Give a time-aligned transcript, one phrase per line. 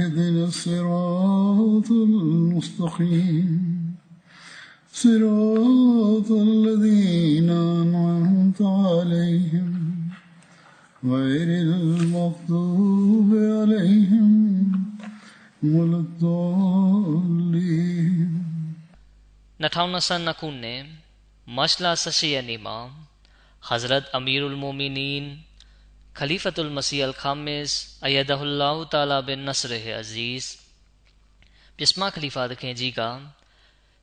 [0.00, 3.48] اهدنا الصراط المستقيم
[4.92, 9.68] صراط الذين أنعمت عليهم
[11.04, 14.30] غير المغضوب عليهم
[15.62, 17.36] ولا الضالين
[19.60, 20.82] 2022ခုနှစ်
[21.56, 22.78] မတ်လ18ရက်နေ့မှာ
[23.68, 25.24] Hazrat Amirul Mu'minin
[26.13, 30.45] Khalifatul Masih Al-Khamis Ayadahullah Ta'ala bin Nasr Aziz
[31.77, 33.01] ပြစ်မခလီဖာသခင်ကြီးက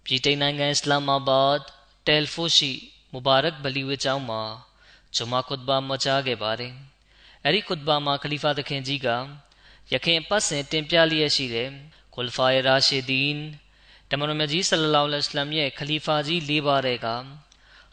[0.05, 1.59] ပြည်တိန်နိုင်ငံအစ္စလာမာဘတ်
[2.07, 2.73] တယ်ဖိုရှိ
[3.13, 4.43] မူဘာရက်ဘလီဝေကျောင်းမှာ
[5.17, 6.73] ဂျမာခွတ်ဘာမကြားခဲ့ပါတယ်။
[7.45, 9.09] အဲဒီခွတ်ဘာမှာခလီဖာသခင်ကြီးက
[9.93, 11.69] ယခင်ပတ်စဉ်တင်ပြလျက်ရှိတဲ့
[12.15, 13.39] ခွလ်ဖာရာရှီဒီန်
[14.11, 17.09] တမန်တော်မြတ်ကြီးဆလလောလ္လဟ်အလัยဟိဝါစလမ်ရဲ့ခလီဖာကြီး၄ပါးတဲ့က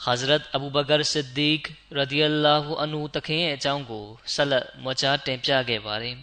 [0.03, 1.61] Hazrat Abu Bakr Siddiq
[1.95, 6.17] ရဒီအလာဟူအန်ဟူတခင်ရဲ့အကြောင်းကိုဆက်လက်မွချားတင်ပြခဲ့ပါတယ်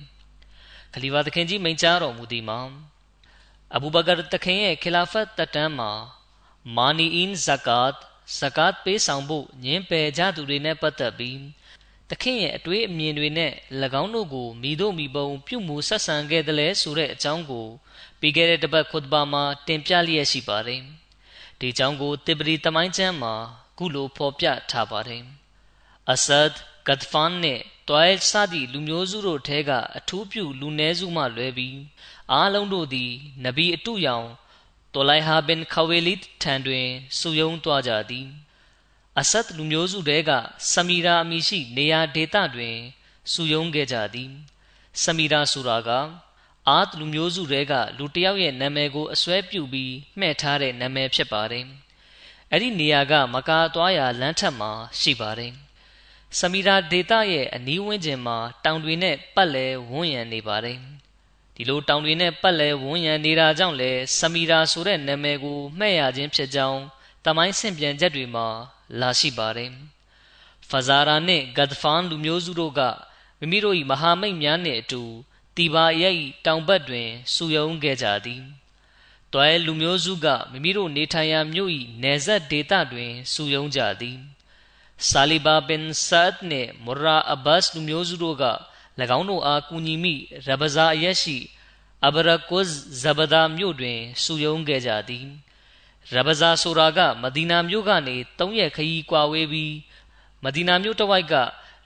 [0.92, 2.60] ။ခလီဖာတခင်ကြီးမိန့်ကြားတော်မူသည်မှာ
[3.74, 5.90] အဘူဘကာတခင်ရဲ့ခလာဖတ်တတန်းမှာ
[6.76, 7.94] မာနီအင်းဇကာတ်
[8.38, 11.38] ဇကာတ်ပေးဆောင်ဖို့ညင်ပယ်ကြသူတွေနဲ့ပတ်သက်ပြီး
[12.10, 13.52] တခင်ရဲ့အတွေးအမြင်တွေနဲ့၎
[14.02, 17.66] င်းတို့ကိုမိတို့မိဘုံပြုမှုဆက်ဆံခဲ့တယ်လဲဆိုတဲ့အကြောင်းကို
[18.20, 20.82] ပြီးခဲ့တဲ့တပတ်ခွတ်ဘာမှာတင်ပြလျက်ရှိပါတယ်။
[21.58, 23.34] ဒီအကြောင်းကိုတိဘရီတမိုင်းကျမ်းမှာ
[23.78, 25.22] ခုလိုဖော်ပြထားပါတယ်။
[26.12, 26.48] အဆဒ်
[26.86, 31.78] ဂတ်ဖန်နဲ့တွိုင်စသည့်လူမျိုးစုတို့ထဲကအထူးပြုလူနည်းစုမှလွဲပြီး
[32.32, 33.12] အားလုံးတို့သည်
[33.44, 34.28] နဗီအတုယောင်
[34.94, 36.86] တိုလိုက်ဟာဘင်ခဝေလီထံတွင်
[37.18, 38.28] စုယုံသွားကြသည်
[39.20, 40.30] အဆတ်လူမျိုးစုတဲက
[40.72, 42.78] ဆမီရာအမည်ရှိနေရာဒေသတွင်
[43.32, 44.30] စုယုံခဲ့ကြသည်
[45.02, 45.90] ဆမီရာဆိုတာက
[46.68, 51.66] အာတ်လူမျိုးစုတဲကလူတစ်ယောက်ရဲ့နာမည်ကိုအစွဲပြုပြီးမှဲ့ထားတဲ့နာမည်ဖြစ်ပါတယ်
[52.54, 54.70] အဲ့ဒီနေရာက မကာသွားရာလမ်းထက်မှာ
[55.00, 55.52] ရှိပါတယ်
[56.38, 60.78] ဆမီရာဒေသရဲ့အနီးဝန်းကျင်မှာ တောင်တွေနဲ့ပတ်လည်ဝန်းရံနေပါတယ်
[61.54, 66.80] ဒီလိုတောင်တွေနဲ့ပတ်လည်ဝန်းရံနေတာကြောင့်လဲဆမီရာဆိုတဲ့နာမည်ကိုမှဲ့ရခြင်းဖြစ်ကြောင်း
[67.24, 68.46] တမိုင်းဆင့်ပြန်ချက်တွေမှာ
[69.00, 69.70] လာရှိပါတယ်။
[70.70, 72.80] ဖဇာရာနဲ့ဂတ်ဖန်လူမျိုးစုတို့က
[73.38, 75.02] မိမိတို့၏မဟာမိတ်များနှင့်အတူ
[75.56, 78.42] တီဘာရဲ့တောင်ဘက်တွင်စုယုံခဲ့ကြသည်။
[79.32, 81.70] တွဲလူမျိုးစုကမိမိတို့နေထိုင်ရာမြို့၏
[82.02, 84.18] နယ်စပ်ဒေသတွင်စုယုံကြသည်။
[85.08, 88.44] ဆာလီဘာဘင်ဆတ်နှင့်မူရာအဘတ်လူမျိုးစုတို့က၎
[89.18, 90.14] င်းတို့အားကူညီမိ
[90.46, 91.36] ရဘဇာအရက်ရှိ
[92.06, 92.68] အဘရကုဇ်
[93.02, 95.26] ဇဘဒါမြို့တွင်စုယုံခဲ့ကြသည်
[96.12, 99.74] ရဘဇာဆိုတာကမဒီနာမြို့ကနေ၃ရက်ခရီးကွာဝေးပြီး
[100.44, 101.34] မဒီနာမြို့တစ်ဝိုက်က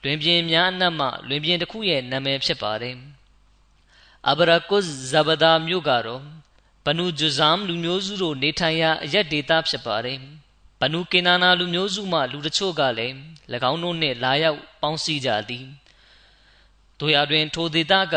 [0.02, 2.96] လွင်ပြင်များအနက်မှလွင်ပြင်တစ်ခုရဲ့နာမည်ဖြစ်ပါတယ်
[4.28, 6.22] အဘရကုဇ်ဇဘဒါမြို့ကတော့
[6.88, 10.18] ဘနူဂျူဇမ်လူမျိုးစုတို့နေထိုင်ရာအရက်ဒေသဖြစ်ပါတယ်
[10.80, 13.16] ဘနူကေနာနာလူမျိုးစုမှလူတချို့ကလည်း၎
[13.70, 15.66] င်းတို့နှင့်လာရောက်ပေါင်းစည်းကြသည်
[16.98, 18.16] တို့ရတွင်ထိုဒေသက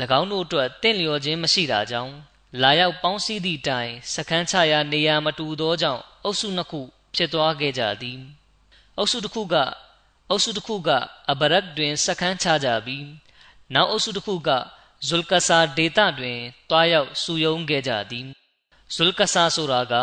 [0.18, 2.14] ၎င်းတို့အတွက်တင့်လျော်ခြင်းမရှိတာကြောင့်
[2.62, 6.80] လာရောက်ပေါင်းစည်းသည့်တိုင်စခန်းချရာနေရာမတူသောကြောင့်အုပ်စုနှစ်ခု
[7.14, 8.18] ဖြစ်သွားခဲ့ကြသည်
[8.96, 9.54] အုပ်စုတစ်ခုက
[10.30, 10.90] အုပ်စုတစ်ခုက
[11.30, 13.06] အဘရက်တွင်စခန်းချကြပြီး
[13.74, 14.50] နောက်အုပ်စုတစ်ခုက
[15.06, 16.38] ဇုလ်ကဆာဒေတာတွင်
[16.70, 18.26] တွားရောက်စုယုံခဲ့ကြသည်
[18.94, 19.94] ဇုလ်ကဆာဆိုတာက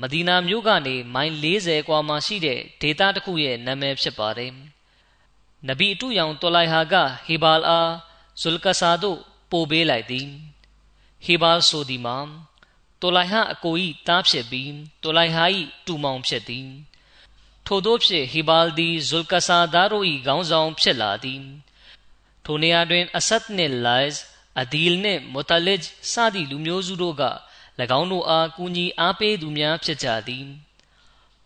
[0.00, 4.52] မဒီနာမြို့ကနေမိုင်40ကွာမှာရှိတဲ့ဒေတာတစ်ခုရဲ့နာမည်ဖြစ်ပါတယ်
[5.68, 6.94] နဗီအတူရောင်တော်လိုက်ဟာက
[7.26, 7.92] ဟေဘာလ်အား
[8.40, 9.18] ဇုလ်ကဆာတို့
[9.50, 10.28] ပို့ပေးလိုက်သည်
[11.24, 12.18] ဟေဘာဆိုဒီမှာ
[13.00, 14.72] တိုလိုက်ဟအကိုဤတားဖြစ်ပြီး
[15.02, 16.68] တိုလိုက်ဟာဤတူမောင်ဖြစ်သည်
[17.66, 21.42] ထို့သောဖြင့်ဟေဘာလ်ဒီဇုလ်ကဆာဒါတို့ဤခေါင်းဆောင်ဖြစ်လာသည်
[22.44, 24.22] ထိုနေရာတွင်အဆတ်နှင့်လိုင်စ်
[24.60, 25.80] အဒီလ်နှင့်မူတလစ်
[26.12, 27.24] စသည့်လူမျိုးစုတို့က၎
[27.98, 30.46] င်းတို့အားကူညီအားပေးသူများဖြစ်ကြသည်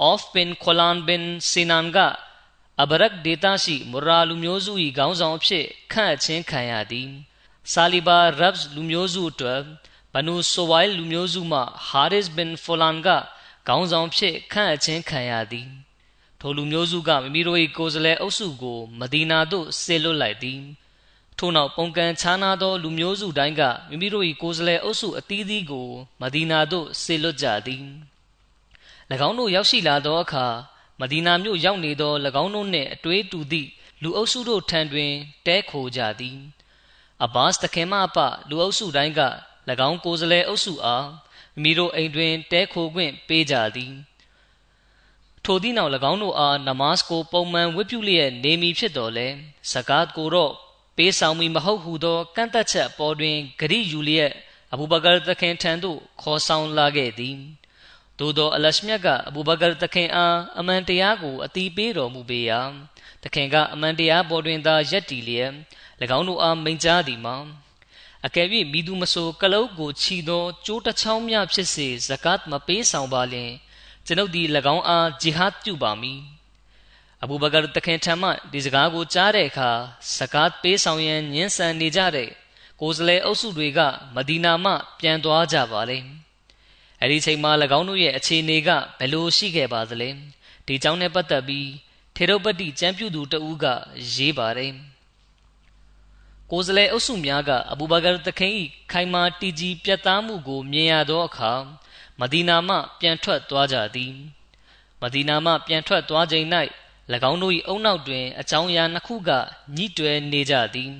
[0.02, 1.98] အော့ဖ်ဘင်ခွလန်ဘင်စီနန်က
[2.80, 7.08] အဘရက်ဒေတာရှိမူရာလူမျိုးစု၏ခေါင်းဆောင်အဖြစ်ခန့်အပ်ခြင်းခံရသည်
[7.72, 9.60] ဆာလီဘာရပ်စ်လူမျိုးစုအတွက်
[10.12, 13.08] ဘနူဆိုဝိုင်လူမျိုးစုမှဟာရစ်ဘင်ဖိုလန်က
[13.66, 15.68] ခေါင်းဆောင်ဖြစ်ခန့်အပ်ခြင်းခံရသည်
[16.40, 20.60] ထိုလူမျိုးစုကမိမိတို့၏ကိုယ်စားလှယ်အုပ်စုကိုမဒီနာသို့ဆေလွတ်လိုက်သည်
[21.38, 25.88] ထို့နောက်ပုံကံခြားနာသော လူမျိုးစုတိုင်းကမိမိတို့၏ကိုယ်စားလှယ်အုပ်စုအသီးသီးကို
[26.20, 27.86] မဒီနာသို့ဆေလွတ်ကြသည်၎
[29.28, 30.46] င်းတို့ရောက်ရှိလာသောအခါ
[31.00, 32.12] မဒီနာမြို့ရောက်နေသော၎
[32.42, 33.68] င်းတို့နှင့်အတွေ့တူသည့်
[34.02, 35.12] လူအုပ်စုတို့ထံတွင်
[35.46, 36.38] တဲခိုကြသည်
[37.24, 38.18] အဘတ်တခင်မအပ
[38.48, 39.20] လူအုပ်စုတိုင်းက၎
[39.88, 41.06] င်းကိုယ်စားလှယ်အုပ်စုအား
[41.52, 43.94] မိမိတို့အိမ်တွင်တဲခိုခွင့်ပေးကြသည်
[45.44, 49.28] ထိုသည့်နောက်၎င်းတို့အားနမတ်ကိုပုံမှန်ဝတ်ပြုလျက်နေမည်ဖြစ်တော်လဲ
[49.72, 50.54] ဇကာတ်ကိုတော့
[50.96, 54.32] ပေးဆောင်မီမဟုတ်ဟုသောကန့်သက်ချက်ပေါ်တွင်ဂရိယူလျက်
[54.72, 57.36] အဘူဘကာသခင်ထံသို့ခေါ်ဆောင်လာခဲ့သည်
[58.18, 62.60] သို့သောအလရှမြတ်ကအဘူဘကာသခင်အားအမှန်တရားကိုအတိပေးတော်မူပေရာ
[63.22, 65.52] သခင်ကအမှန်တရားပေါ်တွင်သာယက်တည်လျက်၎
[66.18, 67.36] င်းတို့အားမိန့်ကြားသည်မှာ
[68.26, 73.52] အကယ်၍မိသူမဆိုကလုတ်ကိုခြီသောကြိုးတစ်ချောင်းများဖြစ်စေဇကတ်မပေးဆောင်ပါလျင်
[74.06, 76.20] ကျွန်ုပ်သည်၎င်းအားဂျီဟတ်ပြုပါမည်
[77.26, 79.70] အဘူဘကာတခင်ထံမှဒီစကားကိုကြားတဲ့အခါ
[80.16, 82.30] ဇကာတ်ပေးဆောင်ရန်ညှင်းဆန်နေကြတဲ့
[82.80, 83.80] ကိုယ်စလဲအုပ်စုတွေက
[84.14, 85.98] မဒီနာမှ ပြန်သွားကြပါလေ
[87.00, 88.68] အဲ့ဒီချိန်မှာ၎င်းတို့ရဲ့အခြေအနေက
[88.98, 90.08] ဘယ်လိုရှိခဲ့ပါသလဲ
[90.66, 91.68] ဒီကြောင်းနဲ့ပတ်သက်ပြီး
[92.16, 93.66] ထေရုပတိကျမ်းပြုသူတဦးက
[94.14, 94.72] ရေးပါတယ်
[96.50, 98.52] ကိုယ်စလဲအုပ်စုများကအဘူဘကာတခင်၏
[98.92, 101.52] ခိုင်မာတည်ကြည်ပြတ်သားမှုကိုမြင်ရသောအခါ
[102.20, 104.14] မဒီနာမှ ပြန်ထွက်သွားကြသည်
[105.02, 106.48] မဒီနာမှပြန်ထွက်သွားချိန်၌၎
[107.30, 109.30] င်းတို့၏အုံနောက်တွင် အကြောင်းအရာနှစ်ခုက
[109.76, 110.92] ညှိတွယ်နေကြသည်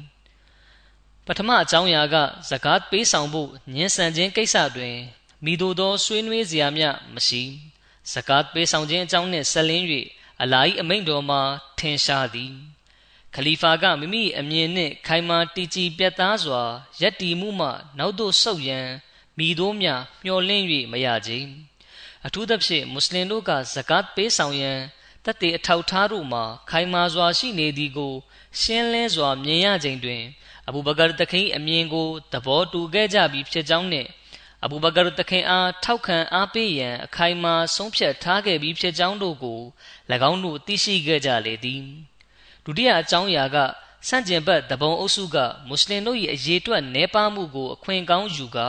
[1.26, 2.16] ပထမအကြောင်းအရာက
[2.50, 4.96] ဇကာတ်ပေးဆောင်ဖို့ညှင်းဆန်ခြင်းကိစ္စတွင်
[5.44, 7.42] မိတို့သောဆွေးနွေးစရာမျှမရှိ
[8.12, 9.84] ဇကာတ်ပေးဆောင်ခြင်းအကြောင်းနှင့်ဆက်လင်း၍
[10.42, 11.40] အလာဟီအမိန့်တော်မှာ
[11.78, 12.52] ထင်ရှားသည်
[13.34, 16.62] ခလီဖာကမိမိအမြင်နှင့်ခိုင်မာတည်ကြည်ပြတ်သားစွာ
[17.00, 17.68] ယက်တီမှုမှ
[17.98, 18.88] နောက်သို့ဆုတ်ရန်
[19.38, 19.88] မိတို့မြ
[20.24, 21.30] မျော်လင့်၍မရကြ
[22.26, 24.78] အထူးသဖြင့်မွတ်စလင်တို့ကဇကာတ်ပေးဆောင်ရန်
[25.26, 28.14] တသက်အထောက်ထားတို့မှာခိုင်မာစွာရှိနေသည်ကို
[28.60, 30.22] ရှင်းလင်းစွာမြင်ရချိန်တွင်
[30.68, 34.08] အဘူဘကာတခင်အမြင်ကိုသဘောတူခဲ့ကြပြီးဖြစ်ကြောင်းနှင့်
[34.64, 39.60] အဘူဘကာတခင်အားထောက်ခံအားပေးရန်အခိုင်အမာဆုံးဖြတ်ထားခဲ့ပြီးဖြစ်ကြောင်းတို့ကို၎
[40.30, 41.82] င်းတို့သိရှိခဲ့ကြလေသည်
[42.64, 43.56] ဒုတိယအကြောင်းအရာက
[44.08, 45.36] ဆန့်ကျင်ဘက်တပုံအုပ်စုက
[45.68, 48.68] မွတ်စလင်တို့၏အရေးအတွက်နှဲပါမှုကိုအခွင့်ကောင်းယူကာ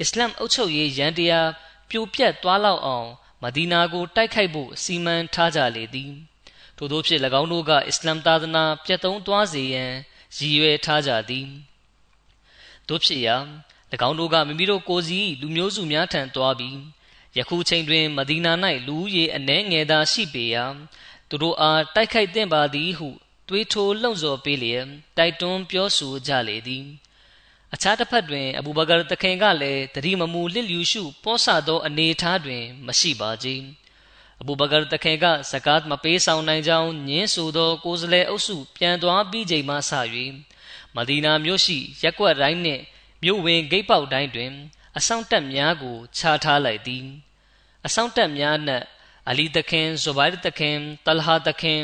[0.00, 1.48] အစ္စလမ်အုပ်ချုပ်ရေးရန်တရား
[1.90, 3.08] ပြိုပြက်သွားလောက်အောင်
[3.48, 6.12] မဒီနာကိုတိုက်ခိုက်ဖို့စီမံထားကြလေသည်
[6.76, 9.92] ထို့သောဖြင့်၎င်းတို့ကအစ္စလမ်သာသနာပြတ်သုံးသွားစေရန်
[10.36, 11.48] ရည်ရွယ်ထားကြသည်
[12.88, 13.36] တို့ဖြစ်ရာ၎
[14.08, 16.78] င်းတို့ကမိမိတို့ကိုယ်စီလူမျိုးစုများထံသွားပြီး
[17.36, 18.52] ယခုချိန်တွင်မဒီနာ၌
[18.86, 20.64] လူဦးရေအနှဲငယ်သာရှိပေရာ
[21.28, 23.08] သူတို့အားတိုက်ခိုက်သင့်ပါသည်ဟု
[23.48, 26.86] တွေးထိုလှုံ့ဆော်ပေးလျက်တိုက်တွန်းပြောဆိုကြလေသည်
[27.74, 33.48] အခြားတစ်ဖက်တွင် အဘူဘကာတခင်ကလည်းတတိမမူလစ်လျူရှုပေါ်ဆသော အနေအထားတွင် မရှိပါကြ
[34.40, 39.92] အဘူဘကာတခင်ကဇကာတ်မပေးဆောင်နိုင်ကြောင်းညင်းဆိုသော ကိုယ်စားလှယ်အုပ်စုပြန်သွားပြီးချိန်မှစ၍
[40.94, 42.82] မဒီနာမြို့ရှိရက်ကွက်တိုင်းနှင့်
[43.22, 44.52] မြို့ဝင်ဂိတ်ပေါက်တိုင်းတွင်
[44.96, 47.06] အဆောင်တက်များကိုခြားထားလိုက်သည်
[47.86, 48.84] အဆောင်တက်များနှင့်
[49.28, 50.76] အလီတခင်ဇူဘိုင်တခင်
[51.06, 51.82] တလဟာတခင်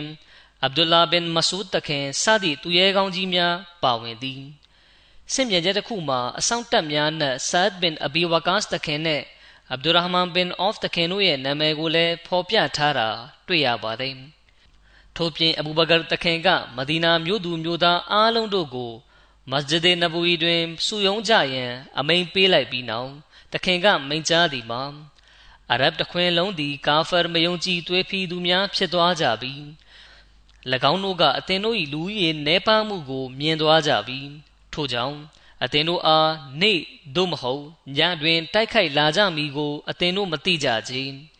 [0.62, 4.42] အဗ်ဒူလာဘင်မဆူဒ်တခင်စသည့်သူရဲကောင်းကြီးများပါဝင်သည်
[5.32, 9.22] ဆင့်မြင်ချက်တစ်ခုမှာအဆောင်တက်များနဲ့ဆာဒ်ဘင်အဘီဝကာစ်တခင်နဲ့
[9.70, 13.08] အဗ်ဒူရဟမန်ဘင်အော့ဖ်တခင်တို့ရဲ့နာမည်ကိုလည်းဖော်ပြထားတာ
[13.46, 14.16] တွေ့ရပါတယ်။
[15.16, 18.92] ထို့ပြင်အဘူဘကာတခင်ကမဒီနာမြို့သူမြို့သားအားလုံးတို့ကို
[19.50, 23.10] မစဂျစ်နဘူီတွင်စုယုံကြရန်အမိန်ပေးလိုက်ပြီးနောက်
[23.52, 24.82] တခင်ကမိန့်ကြားသည်မှာ
[25.72, 29.62] အရဗ်တခွင်လုံးသည်ကာဖာမယုံကြည်သွေးဖီသူများဖြစ်သွားကြပြီး၎
[30.92, 34.28] င်းတို့ကအသင်တို့၏လူကြီးရဲ့နေပါမှုကိုမြင်သွားကြပြီး
[34.74, 35.16] ထို့ကြောင့်
[35.64, 36.78] အသင်တို့အားနေ့
[37.16, 37.64] သို့မဟုတ်
[37.96, 40.94] ညတွင် တိုက်ခိုက်လာကြမည်ကိုအသင်တို့မသိကြကြ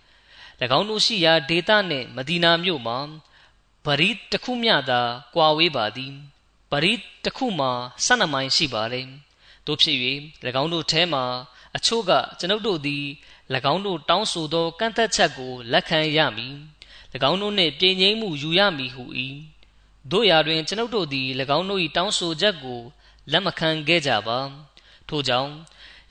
[0.79, 2.99] ။၎င်းတို့ရှိရာဒေသနှင့်မဒီနာမြို့မှာ
[3.85, 5.01] ပရိတခုမျှသာ
[5.35, 6.13] ကွာဝေးပါသည်။
[6.71, 6.93] ပရိ
[7.25, 7.71] တခုမှာ
[8.07, 9.03] 12မိုင်ရှိပါလေ။
[9.67, 9.97] တို့ဖြစ်၍၎
[10.63, 11.25] င်းတို့ထဲမှာ
[11.77, 13.05] အချို့ကကျွန်ုပ်တို့သည်၎
[13.73, 16.55] င်းတို့တောင်းဆိုသောကန့်သက်ချက်ကိုလက်ခံရမည်။၎
[17.31, 19.05] င်းတို့နှင့်ပြည်ငြိမ်းမှုယူရမည်ဟု၏။
[20.11, 22.81] တို့ရာတွင်ကျွန်ုပ်တို့သည်၎င်းတို့၏တောင်းဆိုချက်ကို
[23.31, 24.39] လက်မခံခဲ့ကြပါ
[25.09, 25.53] ထို့ကြောင့်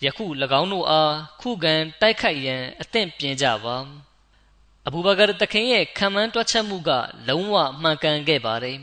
[0.03, 0.25] ယခု၎
[0.59, 3.75] င်းတို့အားခုခံတိုက်ခိုက်ရန်အသင့်ပြင်ကြပါ
[4.87, 6.91] အဘူဘကာတခင်ရဲ့ခံမှန်းတွက်ချက်မှုက
[7.27, 8.77] လုံးဝမှန်ကန်ခဲ့ပါတယ်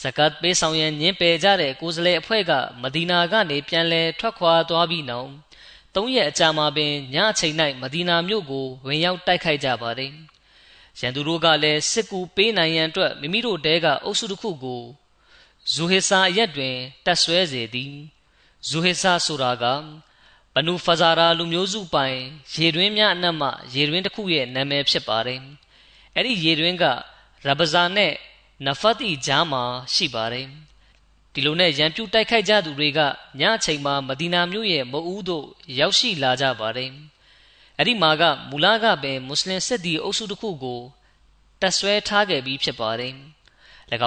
[0.00, 2.52] ဇကတ်ပေးဆောင်ရန်ညင်ပယ်ကြတဲ့ကိုယ်စားလှယ်အဖွဲ့က
[2.82, 5.30] မဒီနာကနေပြန်လည်ထွက်ခွာသွားပြီးနောက်
[5.94, 10.12] သုံးရက်အကြာမှာပင်ညအချိန်၌မဒီနာမြို့ကိုဝင်ရောက်တိုက်ခိုက်ကြပါတယ်
[11.00, 14.82] ရန်သူတို့ကလည်းစစ်ကူပေးနိုင်ရန်အတွက်မိမိတို့တဲကအုပ်စုတစ်ခုကို
[15.72, 17.94] ဇူဟီဆာအရက်တွင်တက်ဆွဲစေသည်
[18.68, 19.64] ဇူဟီဆာဆိုတာက
[20.54, 22.18] ဘနူဖဇာရာလူမျိုးစုပိုင်
[22.54, 25.40] ရေတွင်းများအနက်မှရေတွင်းတစ်ခုရဲ့နာမည်ဖြစ်ပါတယ်
[26.14, 26.84] အဲ့ဒီရေတွင်းက
[27.46, 28.12] ရဘဇာနဲ့
[28.66, 29.62] နဖတ်တီဂျာမှာ
[29.94, 30.48] ရှိပါတယ်
[31.32, 33.00] ဒီလိုနဲ့ရန်ပြူတိုက်ခိုက်ကြသူတွေက
[33.40, 35.46] ညအချိန်မှာမဒီနာမြို့ရဲ့မအူးတို့
[35.78, 36.92] ရောက်ရှိလာကြပါတယ်
[37.78, 40.80] အဲ့ဒီမှာကမူလကပဲမွတ်စလင်စစ်သည်အုပ်စုတစ်ခုကို
[41.60, 43.14] တက်ဆွဲထားခဲ့ပြီးဖြစ်ပါတယ်၎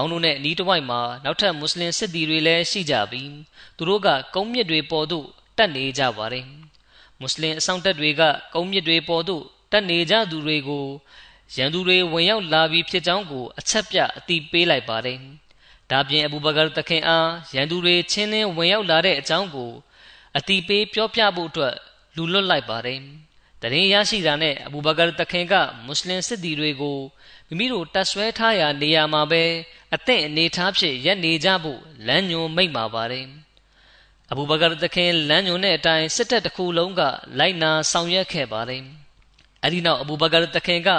[0.01, 3.31] င်းတို့နဲ့အနီးတစ်ဝိုက်မှာနောက်ထပ်မွတ်စလင်စစ်သည်တွေလည်းရှိကြပြီး
[3.77, 5.25] သူတို့ကကုန်းမြစ်တွေပေါ်သို့
[5.57, 6.47] တက်နေကြပါတယ်
[7.19, 8.21] မွတ်စလင်အဆောင်တက်တွေက
[8.53, 10.85] ကုန်းမြစ်တွေပေါ်သို့တက်နေကြသူတွေကို
[11.55, 15.19] ရန်သူတွေဝင်ရောက်လာပြီးဖြစ်ကြောင်းကိုအချက်ပြအတိပေးလိုက်ပါတယ်
[15.91, 19.71] ဒါပြင်အဘူဘကာတခင်အားရန်သူတွေချင်းနှင်းဝင်ရောက်လာတဲ့အကြောင်းကို
[20.37, 21.75] အတိပေးပြောပြဖို့အတွက်
[22.15, 22.99] လူလွတ်လိုက်ပါတယ်
[23.61, 25.53] တရင်ရရှိတာနဲ့အဘူဘကာတခင်က
[25.85, 26.99] မွတ်စလင်စစ်သည်တွေကို
[27.47, 29.43] မိမိတို့တပ်ဆွဲထားရာနေရာမှာပဲ
[29.95, 33.27] အသင့်အနေထားဖြင့်ရက်နေကြဖို့လမ်းညွန်မိန့်ပါပါတယ်
[34.31, 37.01] အဘူဘကာတခင်လမ်းညွန်တဲ့အတိုင်းစစ်တပ်တစ်ခုလုံးက
[37.39, 38.83] လိုက်နာဆောင်ရွက်ခဲ့ပါတယ်
[39.63, 40.89] အဲဒီနောက်အဘူဘကာတခင်က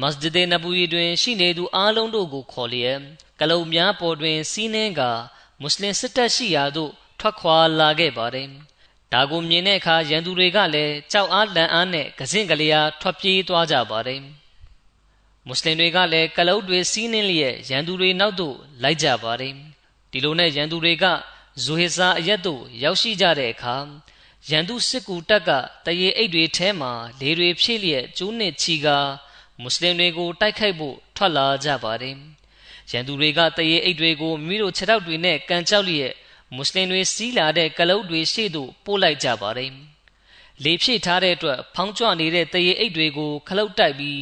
[0.00, 2.98] မစဂျစ်ဒေနဘူရီတွင်ရှိနေသူအားလုံးတို့ကိုခေါ်လျက်
[3.40, 5.02] ကလုံများပေါ်တွင်စီးနှင်းက
[5.60, 8.48] မွတ်စလင်စစ်တပ်ရှိရာသို့ထွက်ခွာလာခဲ့ပါတယ်။
[9.12, 14.22] ဒါကိုမြင်တဲ့အခါရန်သူတွေကလည်းကြောက်အားလန့်အားနဲ့ကစင့်ကလေးအားထွက်ပြေးသွားကြပါတယ်။
[15.50, 19.54] မွတ်စလင်တွေကလည်းကလုံတွေစီးနှင်းလျက်ရန်သူတွေနောက်သို့လိုက်ကြပါတယ်။
[20.10, 21.04] ဒီလိုနဲ့ရန်သူတွေက
[21.62, 23.76] ဇူဟီဆာအရက်သို့ရောက်ရှိကြတဲ့အခါ
[24.50, 25.50] ရန်သူစစ်ကူတပ်က
[25.86, 28.98] တရေအိတ်တွေထဲမှာလေတွေဖြည့်လျက်ကျိုးနစ်ချီကာ
[29.60, 32.16] မွတ်စလင်တွေကိုတိုက်ခိုက်ဖို့ထွက်လာကြပါတယ်။
[32.90, 36.12] ရန်သူတွေကတရေအိတ်တွေကိုမိမိတို့ခြေထောက်တွေနဲ့ကန်ကြောက်လျက်
[36.54, 39.72] မွတ်စလင်တွေစီးလာတဲ့ကလုတ်တွေရှေ့သို့ပို့လိုက်ကြပါတယ်။
[40.64, 44.20] လေဖြည့်ထားတဲ့အတွက်ဖောင်းကြွနေတဲ့တရေအိတ်တွေကိုခလုတ်တိုက်ပြီး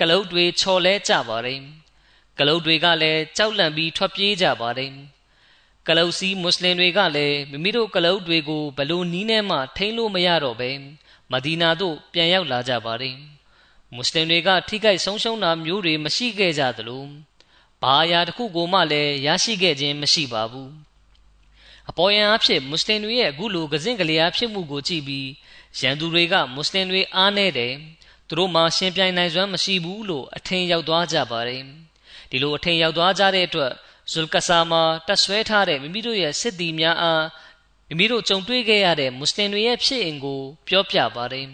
[0.00, 1.60] ကလုတ်တွေချော်လဲကြပါတယ်။
[2.38, 4.92] ကလုတ်တွေကလည်းကြောက်လန့်ပြီးထွက်ပြေးကြပါတယ်။
[5.88, 10.70] ကလုတ်စီမွတ်စလင်တွေကလည်းမိမိတို့ကလုတ်တွေကိုဘလို့နီးနဲ့မှထိန်းလို့မရတော့ပဲ
[11.30, 13.16] မဒီနာသို့ပြန်ရောက်လာကြပါတယ်။
[13.94, 17.04] မွတ်စလင်တွေကထိခိုက်ဆုံးရှုံးတာမျိုးတွေမရှိခဲ့ကြသလို
[17.82, 20.70] ဘာအရာတစ်ခုကိုမှလည်းရရှိခဲ့ခြင်းမရှိပါဘူး
[21.90, 25.28] အပေါ်ယံအဖြစ်မွတ်စလင်တွေရဲ့အခုလိုကစင့်ကလေးအားဖြစ်မှုကိုကြည့်ပြီး
[25.78, 27.74] ရန်သူတွေကမွတ်စလင်တွေအားနေတယ်
[28.28, 31.62] သူတို့မှရှင်ပြိုင်နိုင်စွမ်းမရှိဘူးလို့အထင်ရောက်သွားကြပါတယ်
[32.30, 33.72] ဒီလိုအထင်ရောက်သွားကြတဲ့အတွက်
[34.12, 37.24] ဇုလ်ကဆာမှာတက်ဆွဲထားတဲ့မိမိတို့ရဲ့စစ်သည်များအား
[37.88, 41.48] မိမိတို့ကြုံတွေ့ခဲ့ရတဲ့မွတ်စလင်တွေရဲ့ဖြစ်အင်ကိုပြောပြပါတယ်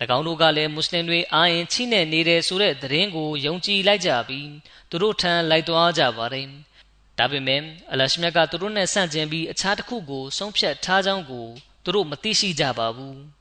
[0.16, 4.48] ၎င်းတို့ကလည်းမွတ်စလင်တွေအာရင်ချိနဲ့နေတဲ့ဆိုတဲ့သတင်းကိုယုံကြည်လိုက်ကြပြီး
[4.90, 6.48] သူတို့ထံလိုက်သွားကြပါတယ်။
[7.18, 11.46] ဒါပေမဲ့အလရှမြတ်ကသူတို့နဲ့ဆန့်ကျင်ပြီးအခြားတစ်ခုကိုဆုံးဖြတ်ထားကြောင်းကို
[11.84, 13.16] သူတို့မသိရှိကြပါဘူး။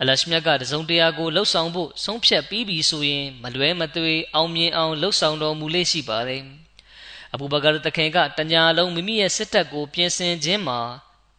[0.00, 6.42] အလရှမြတ်ကတစုံတရာကိုလှုပ်ဆောင်ဖို့ဆုံးဖြတ်ပြီးပြီဆိုရင်မလွဲမသွေအောင်မြင်အောင်လှုပ်ဆောင်တော်မူလေ့ရှိပါတယ်။
[7.34, 10.80] အဘူဘကာတခင်ကတညာလုံးမိမိရဲ့စစ်တပ်ကိုပြင်ဆင်ခြင်းမှာ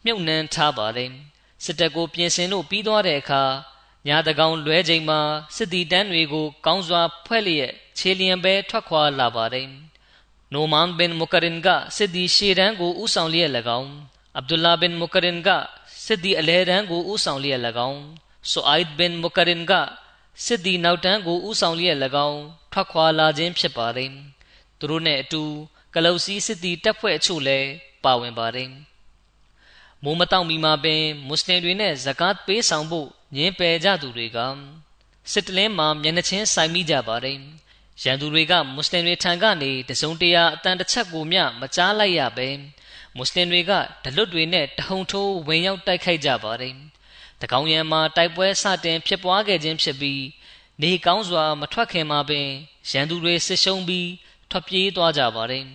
[0.04, 1.10] မြုပ်နှံထားပါတယ်။
[1.64, 3.42] စစ်တပ်ကိုပြင်ဆင်လို့ပြီးသွားတဲ့အခါ
[4.06, 5.20] ညတကောင်လွဲချိန်မှာ
[5.56, 9.68] စစ်တီတန်းတွေကိုကောင်းစွာဖွဲ့လျက်ခြေလျင်ပဲထွက်ခွာလာပါတယ်။
[10.52, 13.90] နိုမန်ဘင်မူကရင်ကစစ်တီရှေတန်းကိုဥဆောင်လျက်၎င်း
[14.36, 15.48] အဗ်ဒူလာဘင်မူကရင်က
[16.04, 17.60] စစ်တီအလဲတန်းကိုဥဆောင်လျက်၎
[17.90, 18.00] င်း
[18.50, 19.72] ဆိုအိုက်ဘင်မူကရင်က
[20.44, 21.98] စစ်တီနောက်တန်းကိုဥဆောင်လျက်၎
[22.28, 24.12] င်းထွက်ခွာလာခြင်းဖြစ်ပါတယ်။
[24.78, 25.42] သူတို့နဲ့အတူ
[25.94, 27.68] ကလုတ်စီစစ်တီတပ်ဖွဲ့အချို့လည်း
[28.04, 28.70] ပါဝင်ပါတယ်။
[30.04, 34.38] မိုးမတောင့်မီမှာပင်မွတ်စလင်တွေနဲ့ဇကာတ်ပေးဆောင်ဖို့ညင်ပယ်ကြသူတွေက
[35.32, 37.38] စစ်တလင်းမှာမျက်နှချင်းဆိုင်မိကြပါတယ်
[38.02, 42.48] ရန်သူတွေကမွတ်စလင်တွေထံကနေတစုံတရာအတန်တစ်ချက်ကိုမျှမကြားလိုက်ရပဲ
[43.16, 43.72] မွတ်စလင်တွေက
[44.04, 46.95] ဒလွတ်တွေနဲ့တဟုန်ထိုးဝင်ရောက်တိုက်ခိုက်ကြပါတယ်တကော
[47.60, 50.22] င်ရံမှာတိုက်ပွဲစတင်ဖြစ်ပွားခဲ့ခြင်းဖြစ်ပြီး
[50.82, 52.48] နေကောင်းစွာမထွက်ခင်မှာပင်
[52.90, 54.08] ရန်သူတွေစစ်ရှုံးပြီး
[54.50, 55.66] ထွက်ပြေးသွားကြပါတယ်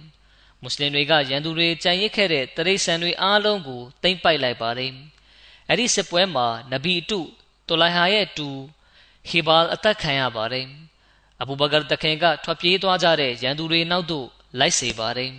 [0.62, 4.94] မွတ်စလင်တွေကရန်သူတွေကြံရစ်ခဲ့တဲ့တရိษံတွေအားလုံးကိုသိမ့်ပိုက်လိုက်ပါတယ်
[5.70, 7.20] အဲ့ဒီစစ်ပွဲမှာနဗီအတု
[7.68, 8.48] တိုလိုက်ဟာရဲ့တူ
[9.30, 10.68] ဟီဘာအသက်ခံရပါတယ်
[11.42, 14.28] အဘူဘကာတခင်ကထွက်ပြေးသွားကြတဲ့ရန်သူတွေနောက်သို့
[14.60, 15.32] လိုက်စေပါတယ်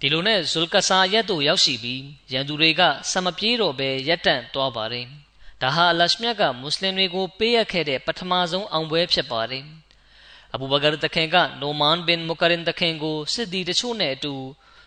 [0.00, 2.02] ဒီလိုနဲ့ဇုလ်ကဆာရက်သို့ရောက်ရှိပြီး
[2.32, 5.06] ရန်သူတွေကဆမပြေးတော့ဘဲရက်တန့်သွားပါတယ်
[5.62, 9.64] ဒါဟာအလရှမြတ်ကမွတ်စလင်တွေကိုပေးအပ်ခဲ့တဲ့ပထမဆုံးအောင်ပွဲဖြစ်ပါတယ်
[10.54, 14.34] အဘူဘကာတခင်ကနိုမန်ဘင်မူကရင်တခင်ကိုစစ်သည်တချို့နဲ့အတူ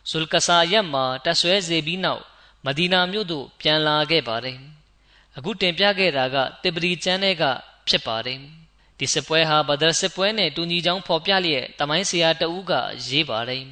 [0.10, 2.24] ဇုလ်ကဆာရက်မှာတက်ဆွဲစေပြီးနောက်
[2.66, 4.58] မဒီနာမြို့သို့ပြန်လာခဲ့ပါတယ်
[5.38, 7.44] အခုတင်ပြခဲ့တာကတေပရီကျမ်းတဲ့က
[7.88, 8.40] ဖြစ်ပါတယ်
[9.00, 12.74] ဒီစစ်ပွဲဟာဘဒရစစ်ပွဲနဲ့တူညီကြောင်းဖော်ပြလျက်တမိုင်းဆရာတဦးက
[13.08, 13.64] ရေးပါတယ်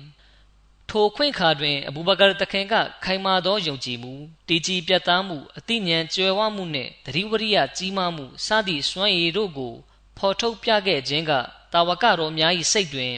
[0.96, 2.74] ထိုခွင့်ခါတွင်အဘူဘကာတခင်က
[3.04, 4.14] ခိုင်မာသောယုံကြည်မှု
[4.48, 9.74] တည်ကြည်ပြတ်သားမှုအသိဉာဏ်ကြွယ်ဝမှုနှင့်တတိဝရိယကြီးမားမှုစသည့်စွမ်းရည်တို့ကို
[10.18, 11.32] ဖော်ထုတ်ပြခဲ့ခြင်းက
[11.74, 13.16] တာဝကတော်များ၏စိတ်တွင်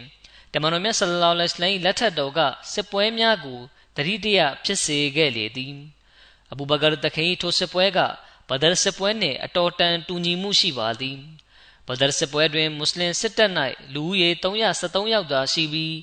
[0.53, 2.39] တမန်တော်မြတ်ဆလလောလဟ်အလိုင်းလက်ထက်တော်က
[2.73, 3.59] စစ်ပွဲများကို
[3.95, 5.75] တတိတရဖြစ်စေခဲ့လေသည်
[6.51, 7.99] အဘူဘကာတခင်ထိုစစ်ပွဲက
[8.49, 11.17] ဘဒရ်စစ်ပွဲနှင့်အတော်တန်တူညီမှုရှိပါသည်
[11.87, 13.51] ဘဒရ်စစ်ပွဲတွင်မွတ်စလင်စစ်တပ်၌
[13.93, 14.29] လူဦးရေ
[14.73, 15.95] 373ယောက်သာရှိပြီး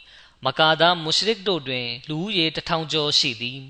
[0.45, 3.61] မကာသားမုရှရစ်တို့တွင် လူဦးရေ1000ကျော်ရှိသည်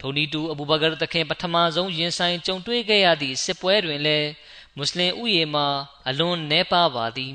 [0.00, 4.28] ထိုနည်းတူအဘူဘကာတခင်ပထမဆုံးရင်ဆိုင်ကြုံတွေ့ခဲ့ရသည့်စစ်ပွဲတွင်လည်း
[4.76, 5.66] မွတ်စလင်ဥယေမှာ
[6.08, 7.34] အလွန်နှဲပါပါသည်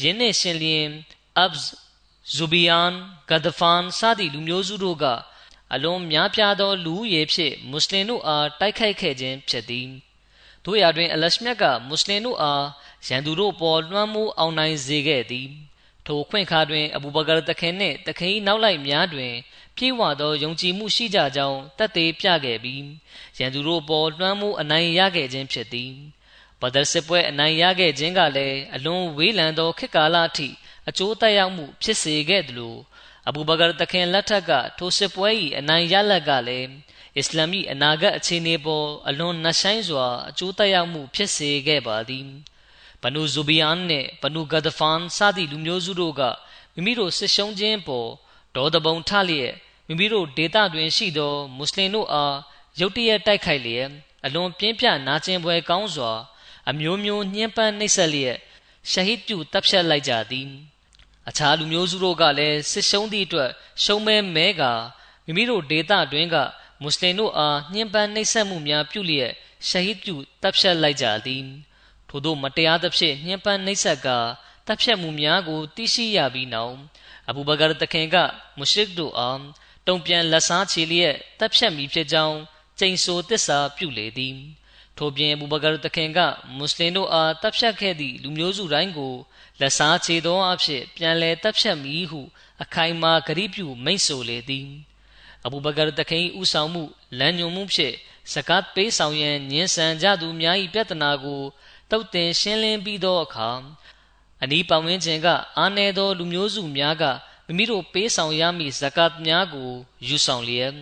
[0.00, 0.86] ယင်းနှင့်ရှင်လျင်
[1.38, 1.54] အဘ်
[2.34, 2.90] ဇူဘီယန်
[3.30, 5.04] ဂဒဖန်စသည့်လူမျိုးစုတို့က
[5.74, 9.88] အလွန်များပြားသောလူဦးရေဖြင့်မွတ်စလင်တို့အားတိုက်ခိုက်ခဲ့ခြင်းဖြစ်သည်
[10.64, 12.64] တို့ရာတွင်အလရှမြတ်ကမွတ်စလင်တို့အား
[13.06, 15.48] ရန်သူတို့ပေါ်လွှမ်းမိုးအောင်နိုင်စေခဲ့သည်
[16.06, 19.34] ထိုခွင့်ခါတွင်အဘူဘကာတခင်နှင့်တခင်နောက်လိုက်များတွင်
[19.76, 22.84] ပြေဝသောယုံကြည်မှုရှိကြကြောင်းတတ်သေးပြခဲ့ပြီး
[23.38, 25.92] ရန်သူတို့ပေါ်လွှမ်းမိုးအနိုင်ရခဲ့ခြင်းဖြစ်သည်
[26.60, 30.48] ဘဒရ်စစ်ပွဲအနိုင်ရခဲ့ခြင်းကလည်းအလွန်ဝေးလံသောခေတ်ကာလအထိ
[30.88, 32.74] အကျိုးသက်ရောက်မှုဖြစ်စေခဲ့သလို
[33.28, 35.28] အဘူဘကာတခင်လက်ထက်ကထိုစစ်ပွဲ၏
[35.58, 36.68] အနိုင်ရလက်ကလည်း
[37.18, 42.26] အစ္စလာမီအနာဂတ်အခြေအနေပေါ်အလွန်နှဆိုင်စွာအကျိုးသက်ရောက်မှုဖြစ်စေခဲ့ပါသည်
[43.02, 46.22] ဘနူဇူဘီယန်နှင့်ဘနူဂဒဖန်စသည့်လူမျိုးစုတို့က
[46.74, 48.08] မိမိတို့စစ်ရှုံးခြင်းပေါ်
[48.56, 49.52] ဒေါသပုံထလျက်
[49.86, 52.36] မိမိတို့ဒေသတွင်ရှိသောမွတ်စလင်တို့အား
[52.80, 53.88] ရုတ်တရက်တိုက်ခိုက်လျက်
[54.24, 56.12] အလွန်ပြင်းပြနာကျင်ပွဲကောင်းစွာ
[56.70, 58.36] အမျိုးမျိုးညှဉ်းပန်းနှိပ်စက်လျက်
[58.90, 60.48] ရှဟီဒ်ပြုတပ်ဖြတ်လိုက်ကြသည်
[61.28, 63.50] အခြားလူမျိုးစုတို့ကလည်းစစ်ရှုံးသည့်အတွက်
[63.84, 64.62] ရှုံးမဲမဲက
[65.24, 66.36] မိမိတို့ဒေသတွင်းက
[66.82, 69.32] မွတ်စလင်တို့အားညှဉ်းပန်းနှိပ်စက်မှုများပြုလျက်
[69.68, 71.44] ရှဟီဒ်ပြုတပ်ဖြတ်လိုက်ကြသည်
[72.14, 74.08] ထို့သောမတရားသဖြင့်ညှဉ်းပန်းနှိပ်စက်က
[74.66, 76.74] တပ်ဖြတ်မှုများကိုသိရှိရပြီးနောက်
[77.28, 78.16] အဘူဘကာတခင်က
[78.58, 79.40] မုရှရစ်တို့အား
[79.86, 82.38] တုံပြန်လက်စားချေလျက်တပ်ဖြတ်မိဖြစ်ကြောင်း
[82.78, 84.36] ကျိန်ဆိုသစ္စာပြုလေသည်
[84.98, 86.18] ထို့ပြင်အဘူဘကာတခင်က
[86.56, 89.14] မွတ်စလင်တို့အားတပ်ဖြတ်ခဲ့သည့်လူမျိုးစုတိုင်းကို
[89.60, 92.20] လက်စားချေသောအဖြစ်ပြန်လည်တပ်ဖြတ်မိဟု
[92.62, 94.68] အခိုင်အမာဂရုပြုမိန့်ဆိုလေသည်
[95.44, 96.82] အဘူဘကာတခင်ဥဆောင်မှု
[97.18, 97.94] လမ်းညွှန်မှုဖြင့်
[98.32, 101.42] စကားပေးဆောင်ရန်ညှင်းဆန်ကြသူများ၏ပြဿနာကို
[101.90, 103.50] တုတ်တင်ရှင်းလင်းပြီးသောအခါ
[104.42, 105.26] အနီးပတ်ဝန်းကျင်က
[105.58, 107.04] အာနေသောလူမျိုးစုများက
[107.46, 109.70] မိမိတို့ပေးဆောင်ရမည့်ဇကတ်များကို
[110.06, 110.72] ယူဆောင်လျက်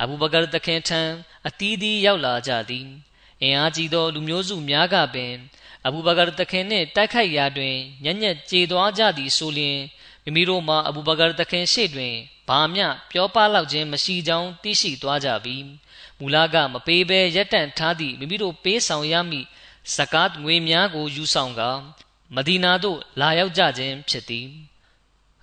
[0.00, 1.00] အဘူဘကာတခင်ထံ
[1.46, 2.88] အတီးသီးရောက်လာကြသည်
[3.42, 5.34] အင်အားကြီးသောလူမျိုးစုများကပင်
[5.86, 9.78] အဘူဘကာတခင်နှင့်တိုက်ခိုက်ရာတွင်ညံ့ညက်ကြေသွားကြသည်ဆိုလျှင်
[10.24, 12.14] မိမိတို့မှာအဘူဘကာတခင်ရှေ့တွင်
[12.48, 15.56] ဘာမျှပြောပလောက်ခြင်းမရှိကြောင်းသိရှိသွားကြပြီ
[16.18, 19.46] မူလကမပေးဘဲရက်တန့်ထားသည့်မိမိတို့ပေးဆောင်ရမည့်
[19.94, 21.62] ဇကာတ်ငွေများကိုယူဆောင်က
[22.34, 24.48] မဒီနာသို့လာရောက်ကြခြင်းဖြစ်သည်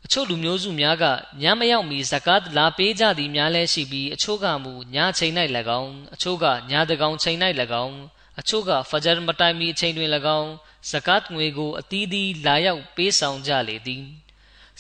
[0.06, 1.06] အချို့လူမျိုးစုများက
[1.42, 5.34] ညမရောက်မီဇကာတ်လာပေးကြသည်များလည်းရှိပြီးအချို့ကမူညချိန်၌၎
[5.82, 7.38] င်းအချို့ကညတကောင်ချိန်၌၎
[7.84, 7.98] င်း
[8.40, 10.50] အချို့ကဖဂျာမတိုင်မီအချိန်တွင်၎င်း
[10.92, 14.04] ဇကတ်ငွေကိုအသီးသီးလာရောက်ပေးဆောင်ကြလေသည်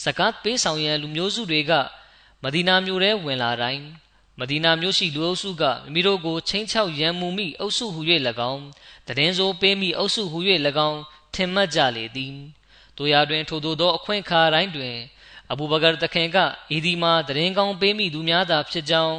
[0.03, 1.71] ဇကတ်ပေးဆောင်ရန်လူမျိုးစုတွေက
[2.43, 3.85] မဒီနာမြို့ထဲဝင်လာတိုင်း
[4.39, 8.01] မဒီနာမြို့ရှိလူအုပ်စုကမိမိတို့ကိုချင်းချောက်ရန်မူမိအုပ်စုဟု၍၎
[8.51, 8.63] င်း
[9.07, 10.37] တည်င်းစိုးပေးမိအုပ်စုဟု၍၎
[10.89, 11.01] င်း
[11.35, 12.35] ထင်မှတ်ကြလေသည်
[12.97, 14.97] တို့ရာတွင် ထိုသို့သောအခွင့်အခါတိုင်းတွင်
[15.51, 16.37] အဘူဘကာတခင်က
[16.71, 19.17] အီဒီမာတရင်ကောင်းပေးမိသူများသာဖြစ်ကြောင်း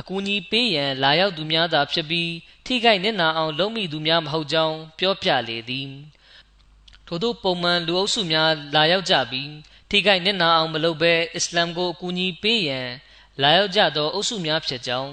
[0.00, 2.32] အကူအညီပေးရန်လာရောက်သူများသာဖြစ်ပြီး
[2.66, 5.90] ထိခိုက်နစ်နာအောင် လုပ်မိသူများမဟုတ်ကြောင်းပြောပြလေသည်
[7.06, 9.50] ထို့သောပုံမှန်လူအုပ်စုများလာရောက်ကြပြီး
[9.90, 12.88] ထိခိုက်နစ်နာအောင်မလုပ်ဘဲအစ္စလာမ်ကိုအကူအညီပေးရန်
[13.42, 15.12] လာရောက်ကြသောအုပ်စုများဖြစ်ကြောင်း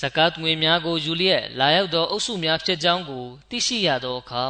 [0.00, 4.44] ဇကတ်ငွေများကိုယူလျက်လာရောက်သောအုပ်စုများဖြစ်ကြောင်းကိုသိရှိရသောအခါ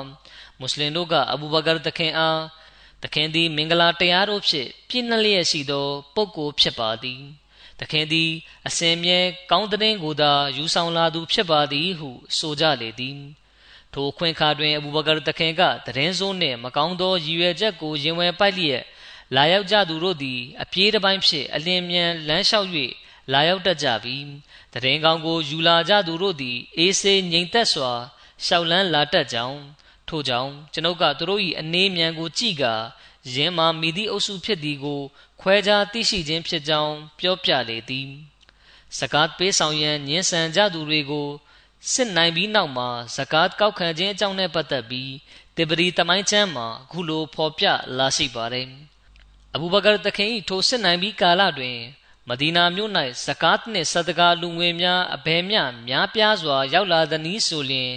[0.59, 2.41] မွတ်စလင်တို့ကအဘူဘကာတခင်အား
[3.03, 7.23] တခင်သည်မင်္ဂလာတရားတို့ဖြင့်ပြည့်နှလျက်ရှိသောပုဂ္ဂိုလ်ဖြစ်ပါသည်
[7.81, 8.31] သခင်သည်
[8.69, 9.19] အစဉ်မြဲ
[9.51, 13.19] ကောင်းတဲ့ကိုသာယူဆောင်လာသူဖြစ်ပါသည်ဟုဆိုကြလေသည်
[13.95, 18.83] ထိုခွင့်ခါတွင်အဘူဘကာသခင်ကတရင်စိုးနှင့်မကောင်းသောရည်ရွယ်ချက်ကိုရင်ဝယ်ပိုက်လျက်
[19.35, 22.69] လာရောက်ကြသူတို့သည်အပြေးတစ်ပိုင်းဖြစ်အလင်းမြန်လမ်းလျှောက်၍
[23.33, 24.25] လာရောက်တတ်ကြပြီး
[24.83, 27.93] တရင်ကောင်းကိုယူလာကြသူတို့သည်အေးဆေးငြိမ်သက်စွာ
[28.45, 29.61] ရှောက်လန်းလာတတ်ကြောင်း
[30.09, 32.75] ထို့ကြောင့်ကျွန်ုပ်ကသူတို့၏အနေမြန်ကိုကြည့်ကာ
[33.35, 35.01] ယင်းမှာမိသည့်အုပ်စုဖြစ်သည်ကို
[35.41, 38.09] ခွဲခြားသိရှိခြင်းဖြစ်ကြောင်းပြောပြလေသည်
[38.99, 41.29] ဇကာတ်ပေးဆောင်ရန်ညှင်းဆန်ကြသူတွေကို
[41.93, 45.13] စစ်နိုင်ပြီးနောက်မှာဇကာတ်ကောက်ခံခြင်းအကြောင်းနဲ့ပတ်သက်ပြီး
[45.57, 47.67] တေပရီတမိုင်းချမ်းမှာအခုလိုဖော်ပြ
[47.99, 48.69] လာရှိပါတယ်
[49.55, 51.79] အဘူဘကာတခင်၏ထိုစစ်နိုင်ပြီးကာလတွင်
[52.29, 52.91] မဒီနာမြို့၌
[53.25, 57.93] ဇကာတ်နှင့်ဆဒကာလူငွေများအဘယ်မျှများပြားစွာ ရောက်လာသည်နည်းဆိုလျှင်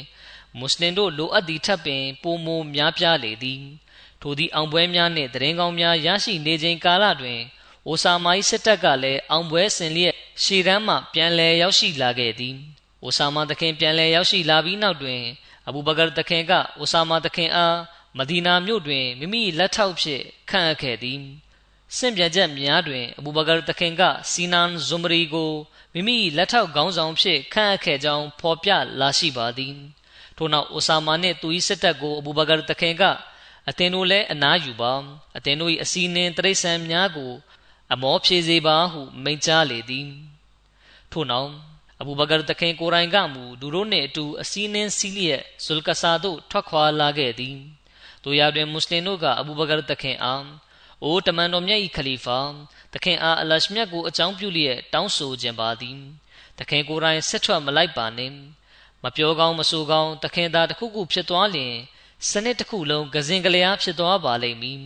[0.57, 3.61] မွတ်စလင်တို့လိုအပ်သည့်ထပ်ပင်ပိုမိုများပြားလေသည်
[4.21, 7.39] ထိုသည့်အောင်ပွဲများနှင့်တရင်ကောင်းများရရှိနေခြင်းကာလတွင်
[7.87, 10.13] အိုဆာမာ၏စစ်တပ်ကလည်းအောင်ပွဲဆင်လျက်
[10.43, 12.55] ရှီရန်မှပြန်လည်ရောက်ရှိလာခဲ့သည်
[13.03, 15.21] အိုဆာမာသခင်ပြန်လည်ရောက်ရှိလာပြီးနောက်တွင်
[15.67, 17.77] အဘူဘကာသခင်ကအိုဆာမာသခင်အား
[18.17, 21.19] မဒီနာမြို့တွင်မိမိလက်ထောက်ဖြင့်ခန့်အပ်ခဲ့သည်
[21.95, 25.51] စင့်ပြန်ချက်များတွင်အဘူဘကာတခင်ကစီနန်ဇွမ်ရီကို
[25.93, 29.75] မိမိလက်ထောက်ခေါင်းဆောင်ဖြင့်ခန့်အပ်ခဲ့ကြောင်းဖော်ပြလာရှိပါသည်
[30.37, 33.03] ထို့နောက်အိုဆာမာနှင့်သူ၏စစ်တပ်ကိုအဘူဘကာတခင်က
[33.69, 34.93] အသင်တို့လည်းအနားယူပါ
[35.37, 37.31] အသင်တို့၏အစီအစဉ်တရိษံများကို
[37.93, 40.07] အမောဖြေစေပါဟုမိန့်ကြားလေသည်
[41.11, 41.51] ထို့နောက်
[42.01, 47.57] အဘူဘကာတခင်ကိုရိုင်ကမူသူတို့နှင့်အတူအစီအစဉ်စီးလျက်ဇုလ်ကဆာသို့ထွက်ခွာလာခဲ့သည်
[48.23, 50.43] တို့ရတွင်မွတ်စလင်တို့ကအဘူဘကာတခင်အား
[51.03, 52.39] အိုတမန်တော်မြတ်၏ခလီဖာ
[52.93, 55.97] တခင်အားအလရှမြတ်ကိုအကြောင်းပြုလျက်တောင်းဆိုခြင်းပါသည်
[56.59, 58.35] တခင်ကိုယ်တိုင်ဆက်ထွက်မလိုက်ပါနှင့်
[59.03, 61.73] မပြောကောင်းမဆိုကောင်းတခင်သာတခုခုဖြစ်သွားလျင်
[62.29, 64.81] စနစ်တစ်ခုလုံးကစင်ကလျားဖြစ်သွားပါလိမ့်မည်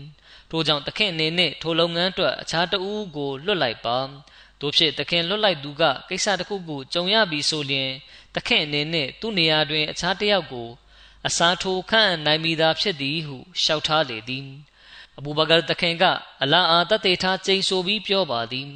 [0.50, 3.98] ထို့ကြောင့်တခင်အနေနဲ့ထိုလုပ်ငန်းအတွက်အခြားတဦးကိုလွတ်လိုက်ပါ
[4.62, 7.90] တို့ဖြစ်တခင်လွတ်လိုက်သူကကိစ္စတစ်ခုခုကြုံရပြီဆိုလျင်
[8.36, 10.70] တခင်အနေနဲ့သူ့နေရာတွင်အခြားတစ်ယောက်ကို
[11.28, 14.48] အစားထိုးခန့်နိုင်မိသာဖြစ်သည်ဟုလျှောက်ထားလေသည်
[15.18, 16.04] အဘူဘကာတခင်က
[16.44, 18.70] အလာအာတတေထားကျိန်ဆိုပြီးပြောပါသည်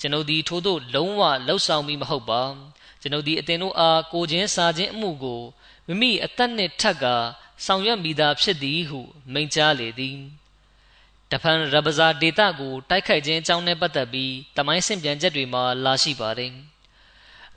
[0.00, 2.42] ကျွန်ုပ်ဒီထို့သို့လုံးဝလှုပ်ဆောင်ပြီးမဟုတ်ပါ
[3.00, 5.42] ကျွန်ုပ်ဒီအတင်တို့အားကိုချင်းစာချင်းအမှုကို
[5.86, 7.04] မိမိအသက်နှင့်ထက်က
[7.64, 9.00] ဆောင်ရွက်မိသားဖြစ်သည်ဟု
[9.32, 10.18] မိန့်ကြားလေသည်
[11.30, 16.52] တဖန်ရဘဇာဒေတာကိုတိုက်ခိုက်ခြင်းအကြောင်းနဲ့ပတ်သက်ပြီးတမိုင်းဆင့်ပြန်ချက်တွေမှာလာရှိပါတယ်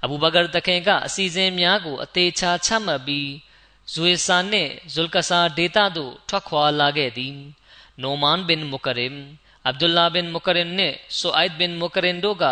[0.04, 3.30] အဘူဘကာတခင်ကအစီအစဉ်များကိုအသေးချာချမှတ်ပြီး
[3.94, 7.36] ဇွေဆာနှင့်ဇုလ်ကဆာဒေတာတို့ထွက်ခွာလာခဲ့သည်
[8.02, 9.16] နိုမန်ဘင်မုကရင်
[9.66, 12.46] အဗ်ဒူလာဘင်မုကရင်နှင့်ဆူအိုက်ဘင်မုကရင်တို့က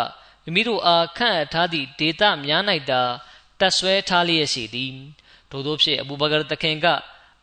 [0.44, 3.02] မိမိတို့အားခန့်အပ်ထားသည့်ဒေတာများ၌သာ
[3.60, 4.94] တက်ဆွဲထားလျက်ရှိသည်
[5.50, 6.86] ထို့သောဖြင့်အဘူဘကာတခင်က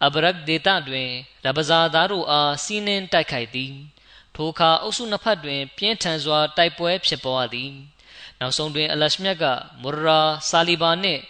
[0.06, 1.10] အဘရက်ဒေတာတွင်
[1.46, 3.74] ရဘဇာသားတို့အားစီးနှင်းတိုက်ခိုက်သည်
[4.36, 7.72] ထိုအခါအုပ်စုနှစ်ဖက်တွင် ပြင်းထန်စွာတိုက်ပွဲဖြစ်ပွားသည်
[8.40, 9.46] နောက်ဆုံးတွင် အလရှမြတ်က
[9.82, 11.22] မူရာဆာလီဘာနှင့်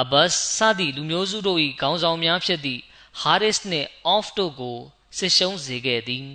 [0.00, 2.80] အဘတ်စသည့်လူမျိုးစုတို့၏ခေါင်းဆောင်များဖြစ်သည့်
[3.20, 4.78] ဟာရစ်နှင့်အော့ဖ်တို့ကို
[5.16, 6.26] စစ်ရှုံးစေခဲ့သည်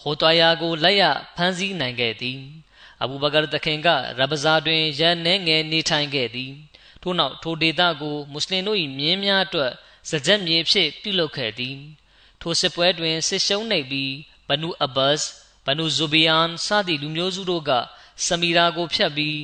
[0.00, 1.02] ဟိုတွာယာကိုလက်ရ
[1.36, 2.40] ဖမ်းဆီးနိုင်ခဲ့သည်
[3.02, 3.88] အဘူဘကာတခင်က
[4.18, 6.52] ရဘဇာတွင်ရန်နှဲငယ်နေထိုင်ခဲ့သည်
[7.02, 9.72] ထို့နောက်ထိုဒေသကိုမွတ်စလင်တို့၏မြင်းများအတွက်
[10.10, 11.76] စကြက်မြေဖြစ်ပြုလုပ်ခဲ့သည်
[12.40, 14.12] ထိုစစ်ပွဲတွင်စစ်ရှုံးနေပြီး
[14.48, 15.18] ဘနူအဘတ်
[15.66, 17.70] ဘနူဇူဘီယန်စသည့်လူမျိုးစုတို့က
[18.26, 19.38] စမီရာကိုဖျက်ပြီး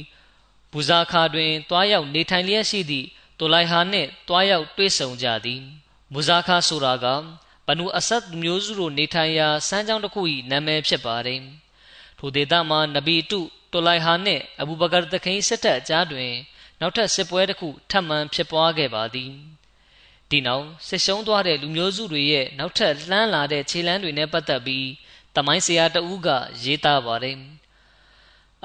[0.73, 3.07] ဘူဇာခါတွင်တွားရောက်နေထိုင်လျက်ရှိသည့်
[3.39, 5.63] တိုလိုက်ဟာနှင့်တွားရောက်တွေ့ဆုံကြသည်
[6.13, 7.17] ဘူဇာခါဆိုတာကဘ
[7.79, 11.41] နူအဆတ်မျိုးစုတို့နေထိုင်ရာစမ်းကြောင်းတစ်ခု၏နာမည်ဖြစ်ပါတယ်
[12.19, 13.41] ထိုဒေသမှာနဗီတု
[13.73, 16.33] တိုလိုက်ဟာနှင့်အဘူဘကာတခိန်စစ်တပ်အကြားတွင်
[16.81, 19.33] နောက်ထပ်စစ်ပွဲတစ်ခုထပ်မံဖြစ်ပွားခဲ့ပါသည်
[20.31, 24.89] ဒီနောက်စစ်ရှုံးသွားတဲ့လူမျိုးစုတွေရဲ့နောက်ထပ်လှမ်းလာတဲ့ခြေလမ်းတွေနဲ့ပတ်သက်ပြီး
[25.37, 26.29] တမိုင်းဆရာတဦးက
[26.65, 27.39] ရေးသားပါတယ်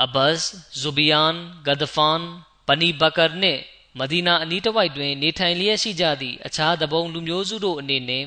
[0.03, 0.35] အဘတ်
[0.81, 1.33] ဇူဘီယန်
[1.67, 2.21] ဂဒဖန်
[2.67, 3.59] ဘနီဘကာနဲ့
[3.99, 8.25] မဒီနာအနီးတစ်ဝိုက်တွင် နေထိုင်လျက်ရှိကြသည့်အခြားသဘုံလူမျိုးစုတို့အနေနဲ့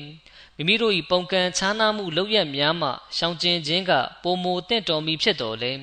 [0.61, 3.91] မိမိတို့၏ပုံကံချားနာမှုလောက်ရများမှရှောင်ကျဉ်ခြင်းက
[4.23, 5.73] ပုံမိုတင့်တော်မူဖြစ်တော်လဲ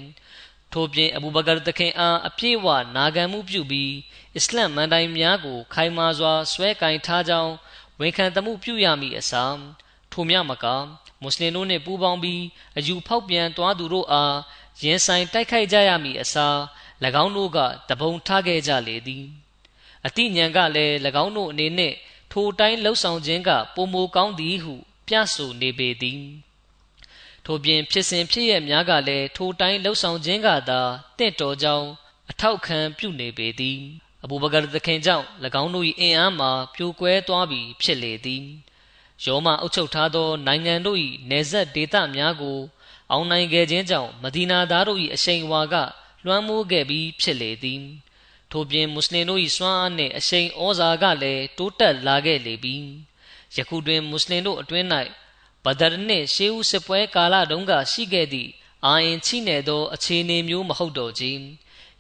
[0.73, 3.93] ထို့ပြင်အဘူဘကာတခင်အားအပြည့်ဝနာခံမှုပြုပြီး
[4.37, 7.53] အစ္စလမ်မန်တိုင်းများကို ခိုင်မာစွာဆွဲကင်ထားကြောင်း
[8.01, 9.57] ဝန်ခံတမှုပြုရမည်အစား
[10.13, 10.67] ထိုမြမက
[11.23, 12.43] မွတ်စလင်တို့နှင့်ပူးပေါင်းပြီး
[12.79, 14.37] အယူဖောက်ပြန်သွားသူတို့အား
[14.83, 16.57] ရင်ဆိုင်တိုက်ခိုက်ကြရမည်အစား၎
[17.23, 17.59] င်းတို့က
[17.89, 19.25] တပုံထားခဲ့ကြလေသည်
[20.07, 21.95] အတိညာကလည်း၎င်းတို့အနေနဲ့
[22.39, 24.75] ထိုတိုင်းလှုပ်ဆောင်ခြင်းကပုံမိုကောင်းသည်ဟု
[25.09, 26.23] ပြဆိုနေပေသည်
[27.45, 30.81] ထို့ပြင်ဖြစ်စဉ်ဖြစ်ရများကလည်းထိုတိုင်းလှုပ်ဆောင်ခြင်းကသာ
[31.19, 31.89] တင့်တော်ကြောင်း
[32.31, 33.79] အထောက်ခံပြုနေပေသည်
[34.25, 35.27] အဘူဘကာသခင်ကြောင့်၎
[35.63, 38.45] င်းတို့၏အင်အားမှာပြိုကွဲသွားပြီးဖြစ်လေသည်
[39.25, 40.99] ယောမအုပ်ချုပ်ထားသောနိုင်ငံတို့၏
[41.31, 42.59] နေဆက်ဒေသများကို
[43.11, 45.75] အောင်နိုင်ခဲ့ခြင်းကြောင့်မဒီနာသားတို့၏အရှိန်အဝါက
[46.25, 47.83] လွှမ်းမိုးခဲ့ပြီးဖြစ်လေသည်
[48.51, 52.77] ထို့ပြင်မွတ်စလင်တို့၏စွမ်းအားနှင့်အရှိန်ဩဇာကလည်းတိုးတက်လာခဲ့လေပြီ
[53.57, 54.87] ယခုတွင်မွတ်စလင်တို့အတွင်း၌
[55.65, 58.51] ဘဒရ်နှင့်ရှေးဦးစစ်ပွဲကာလတုန်းကရှိခဲ့သည့်
[58.87, 61.25] အာရင်ချိနေသောအခြေအနေမျိုးမဟုတ်တော့ကြ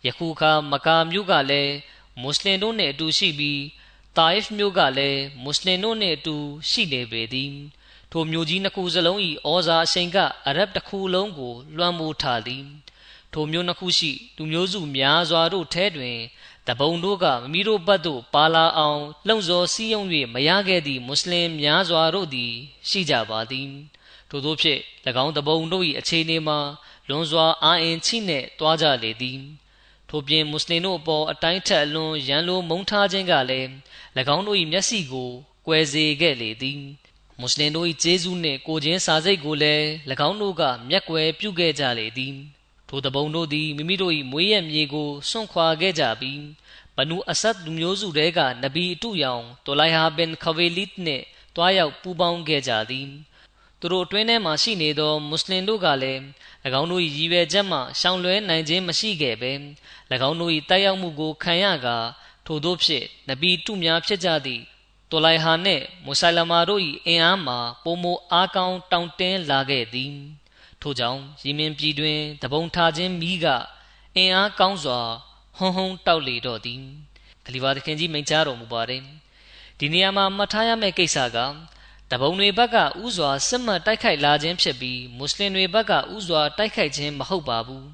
[0.06, 1.74] ယခုအခါမကာမြို့ကလည်း
[2.20, 3.62] မွတ်စလင်တို့နှင့်အတူရှိပြီး
[4.16, 6.36] တာအစ်မြို့ကလည်းမွတ်စလင်တို့နှင့်အတူ
[6.70, 7.54] ရှိနေပေသည်
[8.10, 9.18] ထိုမြို့ကြီးနှစ်ခုစလုံး၏
[9.50, 12.64] ဩဇာအရှိန်ကအရဗ်တစ်ခုလုံးကိုလွှမ်းမိုးထားသည်
[13.38, 16.18] ထိုမျိုးနှစ်ခုရှိ လူမျိုးစုများစွာတို့ထဲတွင်
[16.68, 22.52] တပုံတို့ကမိမိတို့ဘက်သို့ပါလာအောင်လှုံ့ဆော်စည်းရုံး၍မရခဲ့သည့်မွတ်စလင်များစွာတို့သည်
[22.88, 23.68] ရှိကြပါသည်
[24.30, 24.80] ထို့သောဖြင့်၎
[25.24, 26.58] င်းတပုံတို့၏အခြေအနေမှာ
[27.08, 29.40] လွန်စွာအာအင်ချိနှင့်တွားကြလေသည်
[30.08, 33.68] ထို့ပြင်မွတ်စလင်တို့အပေါ်အတိုင်းထက်အလွန်ရန်လိုမုန်းထားခြင်းကလည်း၎
[34.34, 35.30] င်းတို့၏မျက်စိကို
[35.66, 36.80] ကွယ်စေခဲ့လေသည်
[37.40, 39.84] မွတ်စလင်တို့၏ကျေးဇူးနှင့်ကိုချင်းစာစိတ်ကိုလည်း၎
[40.28, 42.36] င်းတို့ကမျက်ကွယ်ပြုခဲ့ကြလေသည်
[42.88, 46.40] ထိုတပုံတို့သည်မိမိတို့၏မွေးရမြေကိုစွန့်ခွာခဲ့ကြပြီး
[46.96, 51.24] ဘနူအဆတ်လူမျိုးစုတဲကနဗီအတုယောင်တိုလိုက်ဟာဘင်ခဝေလစ်နှင့်
[51.56, 53.08] တွားရောက်ပူးပေါင်းခဲ့ကြသည်
[53.80, 56.22] သူတို့အတွင်းထဲမှာရှိနေသောမွတ်စလင်တို့ကလည်း၎
[56.80, 59.52] င်းတို့၏ရည်ရွယ်ချက်မှရှောင်လွှဲနိုင်ခြင်းမရှိခဲ့ပဲ၎
[60.28, 61.96] င်းတို့၏တိုက်ရောက်မှုကိုခံရကာ
[62.46, 64.62] ထို့သောဖြင့်နဗီတုများဖြစ်ကြသည့်
[65.10, 70.14] တိုလိုက်ဟာနှင့်မုဆိုင်လမာတို့၏အင်အားမှာပုံမအားကောင်းတောင့်တင်းလာခဲ့သည်
[70.86, 73.46] ထို့ကြောင့်ရီမင်ပြည်တွင်တပုံထားခြင်းမိက
[74.16, 75.00] အင်အားကောင်းစွာ
[75.58, 76.80] ဟုံဟုံတောက်လေတော့သည်
[77.44, 79.02] ခလီဖာသခင်ကြီးမိန့်ကြားတော်မူပါတယ်
[79.78, 81.38] ဒီနေရာမှာမှတ်ထားရမယ့်ကိစ္စက
[82.10, 87.86] တပုံတွေဘက်ကဥစွာစစ်မှတ်တိုက်ခိုက်လာခြင်းဖြစ်ပြီးမွတ်စလင်တွေဘက်ကဥစွာတိုက်ခိုက်ခြင်းမဟုတ်ပါဘူး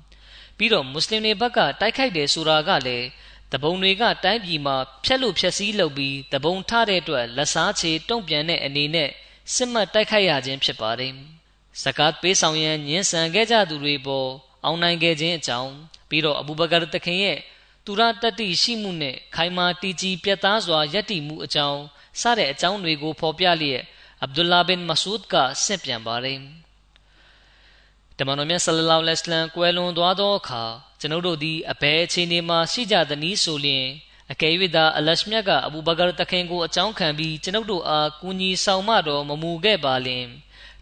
[0.57, 3.07] ပြီးတော့မွတ်စလင်တွေဘက်ကတိုက်ခိုက်တယ်ဆိုတာကလည်း
[3.53, 9.11] တပုံတွေကတိုင်းပြည်မှာဖျက်လို့ဖျက်ဆီးလုပ်ပြီးတပုံထတဲ့အတွက်လက်စားချေတုံ့ပြန်တဲ့အနေနဲ့
[9.55, 11.15] စစ်မှတ်တိုက်ခိုက်ရခြင်းဖြစ်ပါတယ်။
[11.81, 14.29] ဇကာတ်ပေးဆောင်ရန်ညှင်းဆန်ခဲ့ကြသူတွေပေါ်
[14.65, 15.73] အောင်နိုင်ခဲ့ခြင်းအကြောင်း
[16.09, 17.39] ပြီးတော့အဘူဘကာတခင်ရဲ့
[17.85, 21.81] သူရတတိရှိမှုနဲ့ခိုင်မာတည်ကြည်ပြတ်သားစွာယက်တည်မှုအကြောင်း
[22.21, 23.83] စတဲ့အကြောင်းတွေကိုဖော်ပြလျက်
[24.23, 26.41] အဗ္ဒူလာဘင်မဆူဒ်ကဆင့်ပြန်ပါတယ်။
[28.19, 30.63] တမန်တော်မြတ်ဆလလောလ္လဟ်အလัยဟ်ကွယ်လွန်သွားသောအခါ
[31.01, 33.87] ကျွန်ုပ်တို့သည်အဘယ်အခြေအနေမှာရှိကြသနည်းဆိုလျှင်
[34.33, 40.27] အကယ်၍သာအလရှမြတ်ကအဘူဘကာတခင်ကိုအကြောင်းခံပြီးကျွန်ုပ်တို့အားကူညီဆောင်မတော်မမူခဲ့ပါလျင်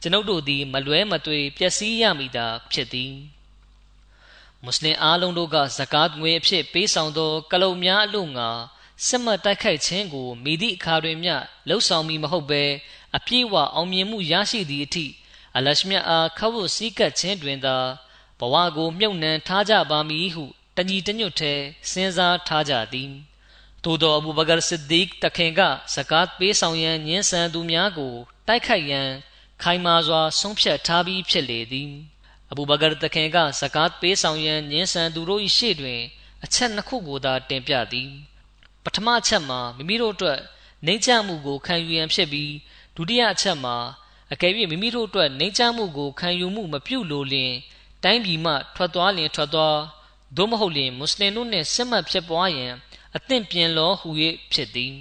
[0.00, 3.12] ကျွန်ုပ်တို့သည်မလွဲမသွေပျက်စီးရမိတာဖြစ်သည်
[4.64, 8.48] မွတ်စလင်အားလုံးတို့ကဇကာတ်ငွေအဖြစ်ပေးဆောင်သောကလုံများအလို့ငါ
[9.06, 11.34] စစ်မှတ်တိုက်ခိုက်ခြင်းကိုမိသည့်အခါတွင်မျှ
[11.68, 12.64] လှုပ်ဆောင်မိမဟုတ်ဘဲ
[13.16, 15.06] အပြည့်အဝအောင်မြင်မှုရရှိသည့်အထိ
[15.56, 17.76] အလရှမြတ်အားခဝတ်စည်းကပ်ခြင်းတွင်သာ
[18.38, 20.44] ဘဝကိုမြုပ်နှံထားကြပါမည်ဟု
[20.76, 21.52] တညီတညွတ်ထဲ
[21.90, 23.10] စဉ်းစားထားကြသည်
[23.84, 25.60] သို့သောအဘူဘကာဆစ်ဒီကတခင်က
[25.94, 28.14] ဇကာတ်ပေးဆောင်ရန်ညှင်းဆန်သူများကို
[28.46, 29.10] တိုက်ခိုက်ရန်
[29.62, 31.90] ခိုင်မာစွာဆုံးဖြတ်ထားပြီးဖြစ်လေသည်
[32.50, 36.00] အဘူဘကာတခင်ကဇကာတ်ပေးဆောင်ရန်ညှင်းဆန်သူတို့၏ရှေ့တွင်
[36.44, 38.10] အချက်နှစ်ခုကိုသာတင်ပြသည်
[38.84, 40.40] ပထမအချက်မှာမိမိတို့အတွက်
[40.86, 42.52] နှိမ့်ချမှုကိုခံယူရန်ဖြစ်ပြီး
[42.96, 43.76] ဒုတိယအချက်မှာ
[44.32, 47.52] အကယ်၍မိမိတို့အတွက်နှိမ့်ချမှုကိုခံယူမှုမပြုလိုလျင်
[48.04, 49.78] တိုင်းပြည်မှထွက်သွားလျင်ထွက်သွား
[50.36, 52.72] သို့မဟုတ်လျင်မွတ်စလင်တို့နှင့်စစ်မှတ်ဖြစ်ပွားရန်
[53.16, 54.08] အသင့်ပြင်လောဟူ၍
[54.52, 54.94] ဖြစ်သည်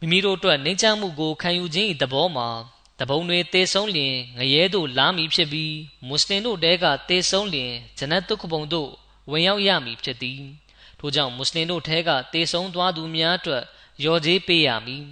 [0.00, 2.48] မိမိတို့အတွက်နှိမ့်ချမှုကိုခံယူခြင်း၏သဘောမှာ
[3.00, 5.74] တပုံတွေတေဆုံးလျင်ငရဲတို့လာမည်ဖြစ်ပြီး
[6.06, 8.90] မွတ်စလင်တို့တဲကတေဆုံးလျင်ဂျနတ်တုခဘုံတို့
[9.30, 10.42] ဝင်ရောက်ရမည်ဖြစ်သည်
[10.98, 13.64] ထို့ကြောင့်မွတ်စလင်တို့ထဲကတေဆုံးသွားသူများအတွက်
[14.04, 15.04] ရော်ကြေးပေးရမည်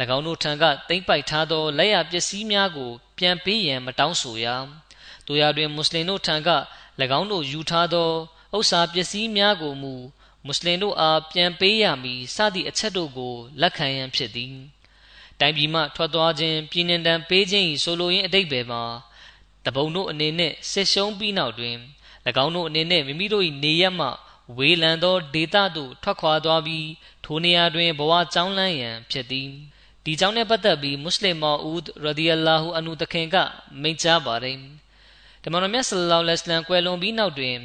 [0.16, 4.46] ၎င်းတို့ထံကတိမ့်ပိုက်ထားသောလက်ရပစ္စည်းများကို ပြန်ပေးရန်မတောင်းဆိုရ
[5.26, 6.50] တို့ရတွင်မွတ်စလင်တို့ထံက၎
[7.18, 8.10] င်းတို့ယူထားသော
[8.56, 9.94] ဥစ္စာပစ္စည်းများကိုမူ
[10.44, 14.54] မွတ်စလင်တို့အားပြန်ပေးရမည်စသည့်အချက်တို့ကိုလက်ခံရန်ဖြစ်သည်
[15.40, 18.82] တိုင်းပြည်မှထွက်သွားခြင်းပြည်နှင်တံပေးခြင်း၏ဆိုလိုရင်းအတိတ်ပဲမှာ
[19.66, 21.76] တပုံတို့အနေနဲ့စစ်ရှုံးပြီးနောက်တွင်၎
[22.44, 24.08] င်းတို့အနေနဲ့မိမိတို့၏နေရက်မှ
[24.56, 26.88] ဝေးလံသောဒေသသို့ထွက်ခွာသွားပြီး
[27.24, 29.50] ထိုနေရာတွင်ဘဝကြောင်းလန်းရန်ဖြစ်သည်
[30.04, 33.36] ဒီကြောင့်နဲ့ပတ်သက်ပြီးမွတ်စလင်မော်ဦးရဒီအလာဟူအန်ဟူတခင်က
[33.82, 34.58] မိန့်ကြားပါတယ်
[35.42, 37.56] တမန်တော်မြတ်ဆလလောလဟ်အလိုင်းကွယ်လွန်ပြီးနောက်တွင်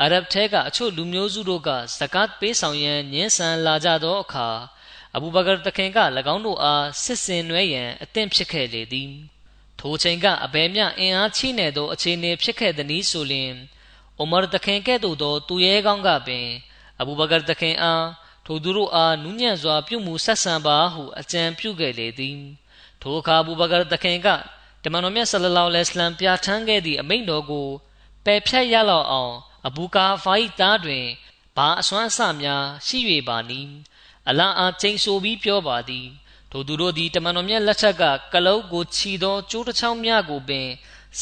[0.00, 4.48] အာရဗ်ထဲကအချို့လူမျိုးစုတို့ကဇကတ်ပေးဆောင်ရန်ညှင်းဆန်လာကြသောအခါ
[5.18, 5.98] အဘူဘကာတခင်က၎
[6.34, 9.12] င်းတို့အားစစ်စင်နွဲရန်အသင့်ဖြစ်ခဲ့လေသည်
[9.80, 13.52] ထိုချိန်ကအဘယ်မျှအင်အားချိနေသောအခြေအနေဖြစ်ခဲ့သည်နည်းဆိုလျှင်
[14.18, 16.46] အိုမာတခင်ကဲ့သို့သောသူရဲကောင်းကပင်
[17.00, 18.06] အဘူဘကာတခင်အား
[18.46, 22.38] ထိုသူတို့အားနူးညံ့စွာပြုမှုဆက်ဆံပါဟုအကြံပြုခဲ့လေသည်
[23.00, 24.28] ထိုအခါအဘူဘကာတခင်က
[24.84, 27.68] တမန်တော်မြတ်ဆလလောလဟ်အလัยဟ်ပြဋ္ဌာန်းခဲ့သည့်အမိန့်တော်ကို
[28.24, 29.34] ပယ်ဖြတ်ရလောက်အောင်
[29.66, 31.04] အဘူကာဖာဤသားတွင်
[31.56, 33.72] ဘာအစွမ်းအစများရှိ၍ပါနည်း
[34.28, 36.06] အလာအားချိန်ဆိုပြီးပြောပါသည်
[36.50, 38.02] ထိုသူတို့သည်တမန်တော်မြတ်လက်ထက်က
[38.34, 40.68] ကလုတ်ကိုခြီသောကျိုးတစ်ချောင်းများကိုပင်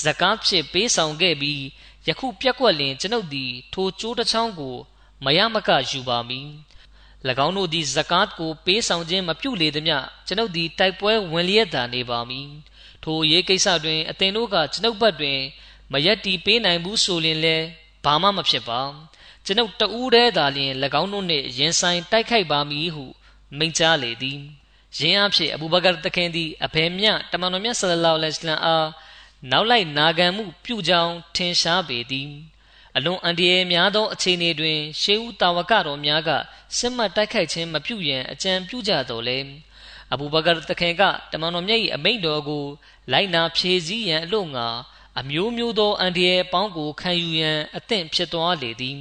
[0.03, 1.63] ဇကားဖြစ်ပေးဆောင်ခဲ့ပြီး
[2.09, 4.77] ယခုပြက်ကွက်လင်ကျွန်ုပ်သည်ထိုကျိုးတစ်ချောင်းကို
[5.25, 6.49] မရမကယူပါမည်၎
[7.47, 9.95] င်းတို့သည်ဇကာတ်ကိုပေးဆောင်ခြင်းမပြုလေသည်မြ
[10.27, 12.49] ကျွန်ုပ်သည်တိုက်ပွဲဝင်လျက်သာနေပါမည်
[13.05, 15.41] ထိုရေးကိစ္စတွင်အသင်တို့ကကျွန်ုပ်ဘက်တွင်
[15.93, 17.67] မရက်တီပေးနိုင်ဘူးဆိုရင်လည်း
[18.05, 18.81] ဘာမှမဖြစ်ပါ
[19.47, 23.05] ကျွန်ုပ်တဦးတည်းသာလျှင်၎င်းတို့နှင့်ရင်ဆိုင်တိုက်ခိုက်ပါမည်ဟု
[23.59, 24.41] မိန့်ကြားလေသည်
[24.99, 28.89] ယင်းအဖြစ်အဘူဘကာတခင်သည်အဘယ်မျှတမန်တော်မြတ်ဆလလောလဟ်အလัยဟ်အား
[29.51, 32.31] နောက်လိုက်နာခံမှုပြုကြောင်းထင်ရှားပေသည်
[32.97, 36.31] အလွန်အန္တရာယ်များသောအခြေအနေတွင်ရှေးဦးတာဝကတော်များက
[36.79, 39.39] စစ်မှတ်တိုက်ခိုက်ခြင်းမပြုရန်အကြံပြုကြတော်လဲ
[40.13, 42.65] အဘူဘကာတခင်ကတမန်တော်မြတ်၏အမိန့်တော်ကို
[43.13, 44.67] လိုက်နာဖြည့်ဆည်းရန်အလို့ငါ
[45.21, 49.01] အမျိုးမျိုးသောအန်ဒီရဲ့ပေါင်းကိုခံယူရန်အသင့်ဖြစ်သွားလေသည်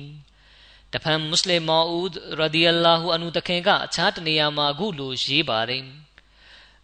[0.95, 5.83] တဖန်မွတ်စလင်မော်ဦးရဒီအလာဟူအန်ဟူတခင်ကအခြားတနေရာမှာအခုလိုရေးပါတယ်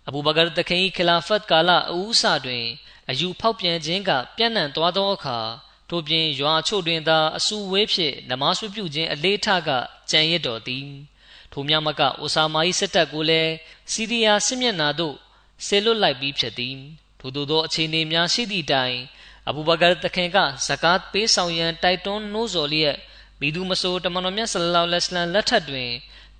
[0.07, 2.65] အဘူဘကာတခင်၏ခလာဖတ်ကာလအဦးစတွင်
[3.09, 5.39] အယူဖောက်ပြန်ခြင်းကပြန့်နှံ့သွားသောအခါ
[5.89, 9.69] ထို့ပြင်ရွာချို့တွင်သာအဆူဝေးဖြင့်နမဆွပြုခြင်းအလေးထားက
[10.11, 10.87] ကြံရစ်တော်သည်
[11.51, 13.51] ထိုမြမကအိုဆာမာ၏စစ်တပ်ကိုလည်း
[13.91, 15.15] စီးရီးယားစစ်မျက်နှာသို့
[15.65, 16.77] ဆေလွတ်လိုက်ပြီးဖြစ်သည်
[17.19, 18.97] ထို့သောအခြေအနေများရှိသည့်တိုင်
[19.47, 22.97] အဘူဘကာတခင်ကဇကာတ်ပေးဆောင်ရန်တိုက်တွန်းနှိုးဆော်လျက်
[23.41, 25.91] မိသူမဆိုတမန်တော်မြတ်ဆလလောလဟ်အလัยဟ်လက်ထက်တွင်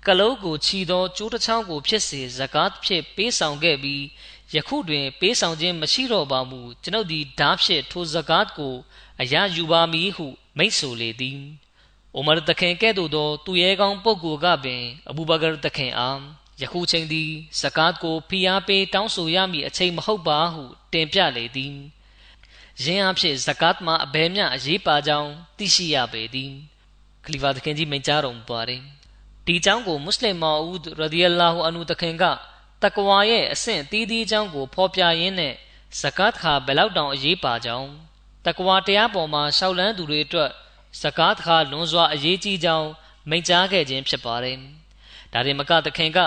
[0.06, 4.02] ကလုံးကိုခြီသောကျိုးတစ်ချောင်းကိုဖြစ်စေဇကာတ်ဖြစ်ပေးဆောင်ခဲ့ပြီး
[4.54, 8.74] ယခုတွင် ပေးဆောင်ခြင်းမရှိတော့ပါမူကျွန်ုပ်သည်ဓာဖြင့်ထိုဇကာတ်ကို
[9.22, 10.26] အရာယူပါမည်ဟု
[10.58, 11.40] မိတ်ဆိုလေသည်
[12.14, 16.20] အိုမာတခင်ကဲ့သို့သော သူရဲကောင်းပုဂ္ဂိုလ်ကပင်အဘူဘကာတခင်အား
[16.60, 21.74] ယခုချိန်သည်ဇကာတ်ကိုဖိအားပေးတောင်းဆိုရမည့်အချိန်မဟုတ်ပါဟု တင်ပြလေသည်
[22.82, 26.52] ယင်းအဖြစ်ဇကာတ်မှာအဘယ်မျှအရေးပါကြောင်းသိရှိရပေသည်
[27.24, 28.80] ခလီဖာသခင်ကြီးမိန့်ကြားတော်မူပါတယ်
[29.46, 32.24] ဒီအကြောင်းကိုမွတ်စလင်မာဦးရဒီယလာဟူအန်ဟူသခင်က
[32.82, 35.54] တကွာရဲ့အဆင့်တီးတီးအကြောင်းကိုဖော်ပြရင်းနဲ့
[36.00, 37.88] ဇကာတ်ခါဘယ်လောက်တောင်အရေးပါကြောင်း
[38.46, 40.50] တကွာတရားပေါ်မှာရှောက်လန်းသူတွေအတွက်
[41.00, 42.88] ဇကာတ်ခါလွန်စွာအရေးကြီးကြောင်း
[43.28, 44.56] မိန့်ကြားခဲ့ခြင်းဖြစ်ပါတယ်
[45.32, 46.18] ဒါရင်မကသခင်က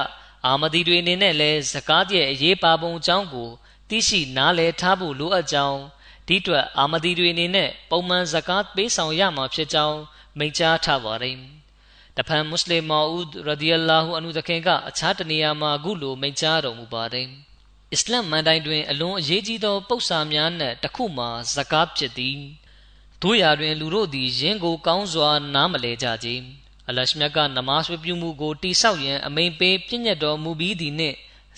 [0.46, 3.50] အာမဒီတွေအနေနဲ့လည်းဇကာတ်ရဲ့အရေးပါပုံအကြောင်းကို
[3.90, 5.80] သိရှိနားလည်ထားဖို့လိုအပ်ကြောင်း
[6.28, 10.00] ဒီအတွက်အာမဒီတွေအနေနဲ့ပုံမှန်ဇကာတ်ပေးဆောင်ရမှာဖြစ်ကြောင်း
[10.38, 11.36] မိန့်ကြားထားပါတယ်။
[12.18, 17.28] တဖန်မွတ်စလင်မော်ဦးရဒီယလာဟူအန်ဟူသခင်ကအခြားတနေရာမှာအခုလိုမိန့်ကြားတော်မူပါတယ်။
[17.94, 22.38] အစ္စလာမ်မန်တိုင်းတွင် အလွန်အရေးကြီးသောပု္ပ္ပာများနှင့်တစ်ခုမှာဇကာတ်ဖြစ်သည်။
[23.22, 26.30] တို့ရာတွင် လူတို့သည်ယင်းကိုကောင်းစွာ နားမလည်ကြကြ။
[26.90, 31.16] အလရှမြတ်ကနမတ်ဝပြုမှုကိုတိဆောက်ရန်အမိန်ပေးပြည့်ညတ်တော်မူပြီးသည်နှင့်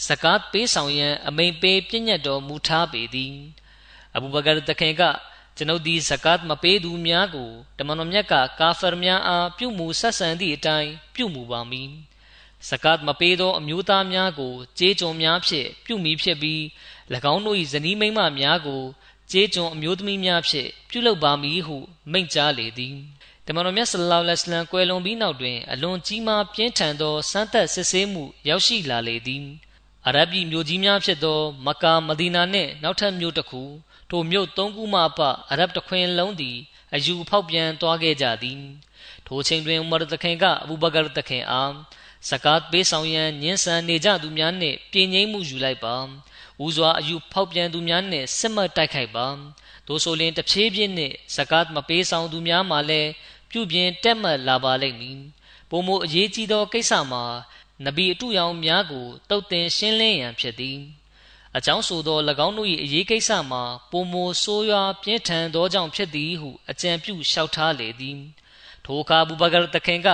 [0.08, 3.34] ဇကာတ်ပေးဆောင်ရန်အမိန်ပေးပြည့်ညတ်တော်မူထားပေသည်
[4.16, 5.02] အဘူဘကာတခင်က
[5.58, 11.90] ကျွန်ုပ်သည်ဇကာတ်မပေးသူများကိုတမန်တော်မြတ်ကကာဖာများအားပြုမှုဆက်ဆံသည့်အတိုင်းပြုမှုပါမည်
[12.70, 16.62] ဇကာတ်မပေးသောအမျိုးသားများကိုကြေးကျွန်များဖြင့်ပြုမိဖြစ်ပြီး၎
[17.34, 18.84] င်းတို့၏ဇနီးမိန်းမများကို
[19.32, 21.78] ကြေးကျွန်အမျိုးသမီးများဖြင့်ပြုလုပ်ပါမည်ဟု
[22.12, 22.96] မိန့်ကြားလေသည်
[23.46, 29.46] တမန်တော်မြတ်ဆလ္လာလဟ်အလိုင်းကွယ်လွန်ပြီးနောက်တွင်အလွန်ကြီးမားပြင်းထန်သောစမ်းသပ်စစ်ဆေးမှုရောက်ရှိလာလေသည်
[30.10, 33.64] အရဗီမြို့ကြီးများဖြစ်သောမက္ကာမဒီနာနှင့်နောက်ထပ်မြို့တစ်ခု
[34.10, 35.20] ထိုမြို့သုံးခုမှအပ
[35.52, 36.58] အရဗ်တခွင်လုံးသည်
[36.94, 38.62] အယူဖောက်ပြန်သွားခဲ့ကြသည်
[39.28, 41.74] ထိုချိန်တွင်ဥမာတခင်ကအဘူဘကာတခင်အား
[42.30, 45.96] ဇကာတ်ပေးဆောင်ရန်ညှင်းဆန်နေကြသူများနှင့်ပြင်းငိမ့်မှုယူလိုက်ပါ
[46.64, 49.28] ဦးစွာအယူဖောက်ပြန်သူများနှင့်စစ်မှတ်တိုက်ခိုက်ပါ
[49.88, 53.10] တို့ဆိုရင်တဖြည်းဖြည်းနှင့်ဇကာတ်မပေးဆောင်သူများမှလည်း
[53.52, 55.20] ပြုပြင်တက်မှတ်လာပါလိမ့်မည်
[55.70, 57.24] ပုံမအရေးကြီးသောကိစ္စမှာ
[57.86, 60.80] နဗီအတူရောင်များကိုတုတ်တင်ရှင်းလင်းရန်ဖြစ်သည်
[61.58, 68.20] အကြောင်းဆိုသော၎င်းတို့၏အရေးကိစ္စမှာပုံမိုဆိုးရွားပြင်းထန်သောကြောင့်ဖြစ်သည်ဟုအကြံပြုလျှောက်ထားလေသည်
[68.86, 70.10] ထိုအခါဘူဘကာတခင်က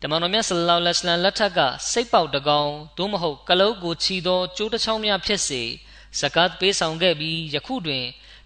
[0.00, 5.62] တမန်တော်မြတ်ဆလလောလဟ်အလိုင်းလက်ထက်ကစိတ်ပေါက်တကောင်သို့မဟုတ်ကလုတ်ကိုချီသောကျိုးတစ်ချောင်းများဖြစ်စေ
[6.20, 8.04] ဇကတ်ပေးဆောင်ခဲ့ပြီးယခုတွင်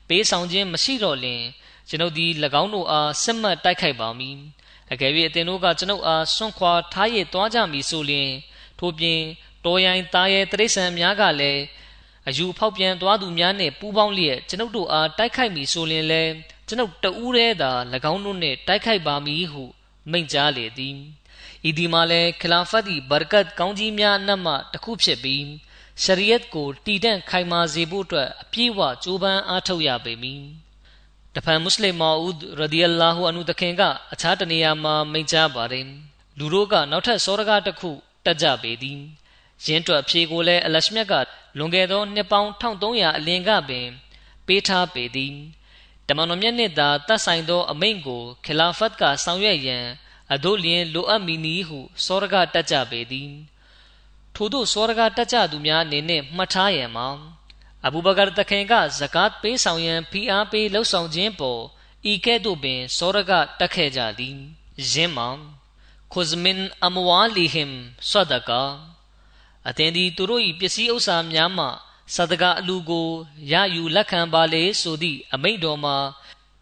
[0.09, 1.43] ပေးဆောင်ခြင်းမရှိတော့လင်
[1.89, 2.31] ကျွန်ုပ်သည်၎
[2.63, 4.39] င်းတို့အားစစ်မှတ်တိုက်ခိုက်ပါမည်
[4.93, 8.31] အကယ်၍အသင်တို့ကကျွန်ုပ်အားဆွန့်ခွာထားရသွားကြမည်ဆိုလျှင်
[8.79, 9.21] ထို့ပြင်
[9.65, 11.63] တော်ရိုင်းသားရဲ့တရိษံများကလည်း
[12.29, 16.33] အယူဖောက်ပြန်သွားသူများနှင့်ပူးပေါင်းလျက်ကျွန်ုပ်တို့အားတိုက်ခိုက်မည်ဆိုရင်လည်း
[16.69, 17.73] ကျွန်ုပ်တဦးတည်းသာ၎
[18.13, 19.63] င်းတို့နှင့်တိုက်ခိုက်ပါမည်ဟု
[20.11, 20.97] မိန့်ကြားလေသည်
[21.69, 25.45] ဤဒီမှာလည်းခလာဖတ်၏ဘာရကတ်ကောင်းကြီးများအနက်မှတစ်ခုဖြစ်ပြီး
[26.03, 30.43] ရှရီယတ်ကိုတည်တံ့ခိုင်မာစေဖို့အတွက်အပြည့်အဝကြိုးပမ်းအားထုတ်ရပေမည်
[31.35, 35.87] တဖန်မွတ်စလင်မာဦးရဒီအလာဟူအန်ဟူတခင်ကအခြားတနေရာမှာမိန့်ကြားပါတယ်
[36.39, 37.91] လူတို့ကနောက်ထပ်စောရကားတစ်ခု
[38.25, 39.01] တက်ကြပေသည်
[39.65, 41.15] ရင်းတွက်ဖြေကိုလည်းအလရှမြတ်က
[41.59, 43.87] လွန်ခဲ့သောနှစ်ပေါင်း1300အလင်ကပင်
[44.47, 45.35] ပေးထားပေသည်
[46.07, 49.85] တမန်တော်မြတ်နှင့်သာတတ်ဆိုင်သောအမိန့်ကိုခလာဖတ်ကဆောင်ရွက်ရန်
[50.33, 53.31] အဒိုလျင်လိုအပ်မည်နည်းဟုစောရကတက်ကြပေသည်
[54.35, 57.09] ထို့သောစောရကတက်ကြသူများအနေနဲ့မှတ်ထားရန်မှာ
[57.87, 61.63] အဘူဘကာတခင်ကဇကာတ်ပေးဆောင်ရန်ဖိအားပေးလှုပ်ဆောင်ခြင်းပေါ်
[62.13, 64.37] ဤကဲ့သို့ပင်စောရကတက်ခဲ့ကြသည်
[64.93, 65.29] ယင်းမှာ
[66.13, 67.73] ခွဇမင်အမဝါလီဟင်
[68.11, 68.63] ဆဒကာ
[69.69, 71.67] အသင်သည်သူတို့၏ပစ္စည်းဥစ္စာများမှ
[72.15, 73.09] ဆဒကအလူကို
[73.53, 75.97] ရယူလက်ခံပါလေဆိုသည့်အမိန့်တော်မှာ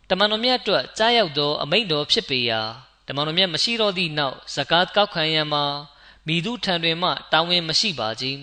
[0.08, 2.60] တမန်တော်မြတ်အတွက်ကြားရောက်သောအမိန့်တော်ဖြစ်ပေရာ
[3.06, 5.64] တမန်တော်မြတ်မရှိတော့သည့်နောက်ဇကာတ်ကောက်ခံရန်မှာ
[6.26, 8.42] မိသူထံတွင်မှတာဝန်မရှိပါခြင်း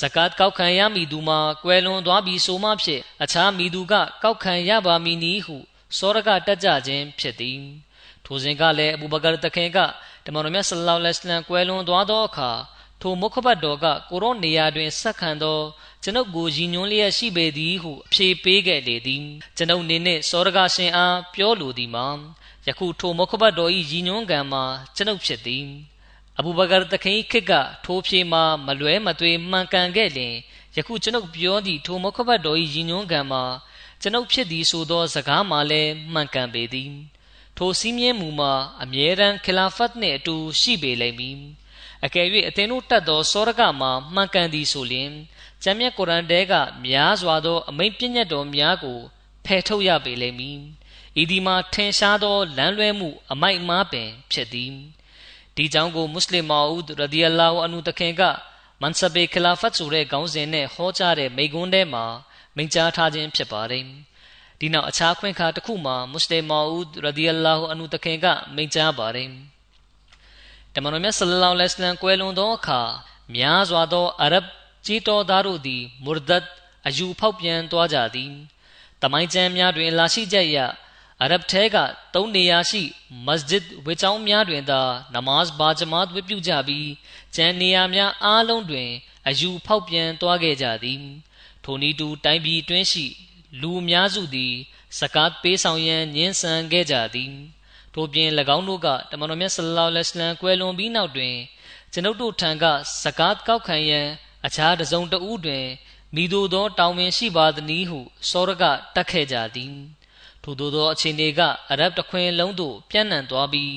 [0.00, 5.56] ဇကာတ်ကောက်ခံရမည်သူမှာကွယ်လွန်သွားပြီးဆိုမှဖြင့်အခြားမိသူကကောက်ခံရပါမည်နည်းဟု
[5.98, 7.60] စောရကတက်ကြခြင်းဖြစ်သည်
[8.24, 9.78] ထိုစဉ်ကလည်းအဘူဘကာတခင်က
[10.24, 12.50] တမန်တော်မြတ်ဆလ္လာလဟ်အလိုင်းကွယ်လွန်သွားသောအခါ
[13.00, 15.60] ထိုမုခဘတ်တော်ကကိုရောနေရာတွင်ဆက်ခံသော
[16.02, 19.24] ကျွန်ုပ်ကိုရည်ညွှန်းလျက်ရှိပေသည်ဟုအဖြေပေးခဲ့လေသည်
[19.56, 22.06] ကျွန်ုပ်နေနှင့်စောရကရှင်အားပြောလိုသည်မှာ
[22.66, 24.64] ယခုထိုမုခဘတ်တော်၏ရည်ညွှန်းကံမှာ
[24.96, 25.66] ကျွန်ုပ်ဖြစ်သည်
[26.38, 27.52] အဘူဘကာတခင်ခစ်က
[27.84, 30.34] ထိုဖြေမှာမလွဲမသွေမှန်ကန်ခဲ့လျင်
[30.76, 33.42] ယခုကျွန်ုပ်ပြောသည့်ထိုမုခဘတ်တော်၏ရည်ညွှန်းကံမှာ
[34.00, 36.92] ကျွန်ုပ်ဖြစ်သည်ဆိုသောစကားမှာလည်းမှန်ကန်ပေသည်
[37.56, 38.52] ထိုစည်းမျဉ်းမူမှာ
[38.82, 41.38] အမြဲတမ်းခလာဖတ်နှင့်အတူရှိပေလိမ့်မည်
[42.04, 45.12] အကယ်၍အသင်တို့တတ်သောစောရကမှာမှန်ကန်သည်ဆိုလျှင်
[45.62, 46.52] ကျမ်းမြတ်ကုရ်အန်တဲက
[46.84, 48.98] များစွာသော အမိန့်ပြည့်ညတ်တော်များကို
[49.44, 50.58] ဖယ်ထုတ်ရပေလိမ့်မည်
[51.20, 54.72] ဤဒီမှာထင်ရှားသောလမ်းလွဲမှု အမိုက်အမားပင်ဖြစ်သည်
[55.56, 58.22] ဒီကြောင့်ကိုမွတ်စလင်မာဦးရဒီအလာဟူအန်ဟူတခင်က
[58.80, 62.04] မန်ဆဘေခလာဖတ်ဆိုတဲ့ခေါင်းစဉ်နဲ့ဟောကြားတဲ့မိကွန်းထဲမှာ
[62.56, 63.84] မိန့်ကြားထားခြင်းဖြစ်ပါတယ်
[64.58, 69.28] ဒီနောက်အခြားခွင့်ခါတစ်ခုမှာမွတ်စလင်မာဦးရဒီအလာဟူအန်ဟူတခင်ကမိန့်ကြားပါတယ်
[70.74, 72.80] တမန်တော်မြတ်ဆလလောလဟ်အလัยဟိကွယ်လွန်သောအခါ
[73.34, 74.46] များစွာသောအရဗ်
[74.86, 76.44] ကြီးတော်သားတို့သည်မူရဒတ်
[76.86, 78.32] အယူဖောက်ပြန်သွားကြသည်
[79.02, 80.56] တမိုင်းကျမ်းများတွင်လာရှိချက်ရ
[81.22, 81.76] အရဗ်ထဲက
[82.14, 82.82] သုံးနေရာရှိ
[83.26, 84.80] မစဂျစ်ဝေချောင်းများတွင်သာ
[85.14, 86.90] နမတ်ဘာဂျမတ်ဝတ်ပြုကြပြီး
[87.34, 88.90] ကျန်နေရာများအားလုံးတွင်
[89.28, 91.02] အယူဖောက်ပြန်သွားခဲ့ကြသည်
[91.64, 93.06] ထိုနည်းတူတိုင်းပြည်တွင်းရှိ
[93.60, 94.54] လူအများစုသည်
[94.98, 97.32] စကားပေးဆောင်ရန်ညှင်းဆန်ခဲ့ကြသည်
[97.94, 101.36] ထို့ပြင်၎င်းတို့ကတမန်တော်မြတ်ဆလလောလဟ်အလัยဟိကွယ်လွန်ပြီးနောက်တွင်
[101.92, 102.64] ကျွန်ုပ်တို့ထံက
[103.02, 104.08] စကားကောက်ခံရန်
[104.46, 105.66] အခြားတစုံတဦးတွင်
[106.14, 108.00] မိတို့သော တောင်းပင်ရှိပါသည်ဟု
[108.30, 108.64] စောရက
[108.94, 109.74] တတ်ခဲ့ကြသည်
[110.42, 111.40] ထို့သောသောအခြေအနေက
[111.70, 113.72] အရဗ်တခွင်လုံးသို့ပြန့်နှံ့သွားပြီး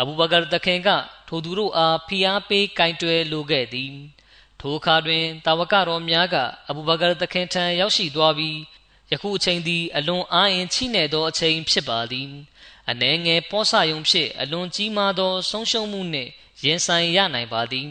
[0.00, 0.88] အဘူဘကာတခင်က
[1.28, 3.92] ထိုသူတို့အားဖိအားပေးကင်တွယ်လိုခဲ့သည်
[4.60, 6.36] ထိုအခါတွင်တာဝကတော်များက
[6.68, 8.56] အဘူဘကာတခင်ထံရောက်ရှိသွားပြီး
[9.12, 12.28] ယခုအချိန်သည်အလွန်အားအင်ချိနေသောအချိန်ဖြစ်ပါသည်
[12.90, 16.30] အနှဲငယ်ပောဆယုံဖြစ်အလွန်ကြီးမားသော ဆုံးရှုံးမှုနှင့်
[16.64, 17.88] ရင်ဆိုင်ရနိုင်ပါသည်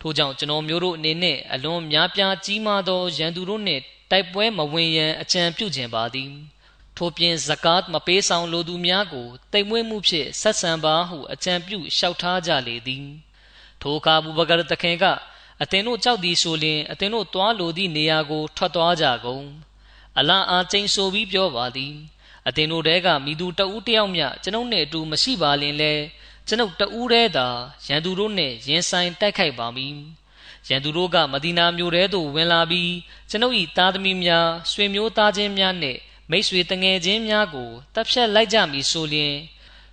[0.00, 6.30] ထို့ကြောင့်ကျွန်တော်မျိုးတို့အနေနဲ့အလွန်များပြားကြီးမားသောရန်သူတို့နှင့်တိုက်ပွဲမဝင်ရန်အကြံပြုခြင်းပါသည်
[6.96, 13.06] ထို့ပြင်ဇကာတ်မပေးဆောင်လိုသူများကိုတိမ်မွေးမှုဖြင့်ဆက်ဆံပါဟုအကြံပြုလျှောက်ထားကြလေသည်
[13.80, 15.04] ထိုအခါဘူဘကာတခင်က
[15.62, 19.46] အသင်တို့ကြောက်သည်ဆိုလျှင်အသင်တို့သွားလိုသည့်နေရာကိုထွက်သွားကြကုန်
[20.18, 21.94] အလာအားကျိန်ဆိုပြီးပြောပါသည်
[22.48, 25.92] အသင်တို့တဲကမိသူတဦးတယောက်မျှကျွန်ုပ်နှင့်အတူမရှိပါလင်လဲ
[26.48, 27.46] ကျွန်ုပ်တဦးတည်းသာ
[27.86, 29.94] ရန်သူတို့နှင့်ရင်ဆိုင်တိုက်ခိုက်ပါမည်
[30.68, 32.92] ရန်သူတို့ကမဒီနာမြို့ထဲသို့ဝင်လာပြီး
[33.30, 35.98] ကျွန်ုပ်၏သားသမီးများဆွေမျိုးသားချင်းများနှင့်
[36.30, 39.34] မိတ်ဆွေတငယ်ချင်းများကိုတပ်ဖြတ်လိုက်ကြမည်ဆိုလျှင်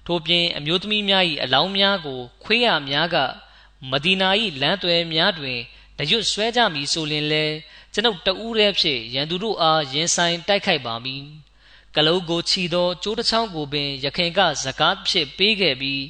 [0.05, 3.17] ထို့ပြင်အမျိုးသမီးများ၏အလောင်းများကို ခွေးရများက
[3.91, 4.29] မဒီနာ၏
[4.61, 5.59] လမ်းသွဲများတွင်
[5.97, 7.45] တရွတ်ဆွဲကြမည်ဆိုလျှင်လဲ
[7.93, 11.23] ကျွန်ုပ်တဦးတည်းဖြင့်ရန်သူတို့အားရင်ဆိုင်တိုက်ခိုက်ပါမည်
[11.95, 16.01] ကလုတ်ကိုချီသောကျိုးတစ်ချောင်းကိုပင်ရခင်ကဇကားဖြစ်ပေးခဲ့ပြီး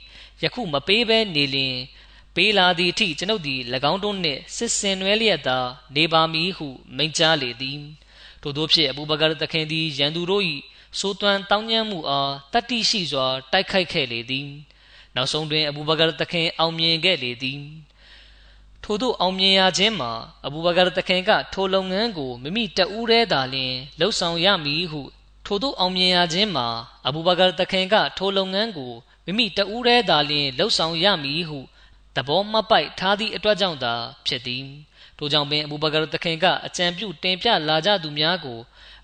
[0.43, 1.78] ယခုမပေးဘဲနေလျင်
[2.36, 3.59] ပေးလာသည့်အထိကျွန်ုပ်သည်၎
[3.91, 5.59] င်းတို့နှင့်စစ်စင်နွယ်လျက်သာ
[5.95, 7.82] နေပါမည်ဟုမိန့်ကြားလေသည်
[8.41, 10.43] ထို့သောဖြင့်အဘူဘကာသခင်သည်ရန်သူတို့၏
[10.99, 14.47] ဆိုးသွမ်းတောင်းကျမ်းမှုအားတတ္တိရှိစွာတိုက်ခိုက်ခဲ့လေသည်
[15.15, 17.61] နောက်ဆုံးတွင်အဘူဘကာသခင်အောင်မြင်ခဲ့လေသည်
[18.83, 20.11] ထို့သောအောင်မြင်ရခြင်းမှာ
[20.45, 25.01] အဘူဘကာသခင်ကထိုလုပ်ငန်းကိုမိမိတဦးတည်းသာလျှင်လှုပ်ဆောင်ရမည်ဟု
[25.45, 26.67] ထို့သောအောင်မြင်ရခြင်းမှာ
[27.07, 28.91] အဘူဘကာသခင်ကထိုလုပ်ငန်းကို
[29.25, 31.59] မိမိတဦးတည်းသာလျှင်လှုပ်ဆောင်ရမည်ဟု
[32.15, 33.93] သဘောမပိုက်ထားသည့်အတွက်ကြောင့်သာ
[34.25, 34.65] ဖြစ်သည်
[35.22, 38.59] ထို့ကြောင့်ပင်အဘူဘကာတခင်ကအကြံပြုတင်ပြလာကြသူများကို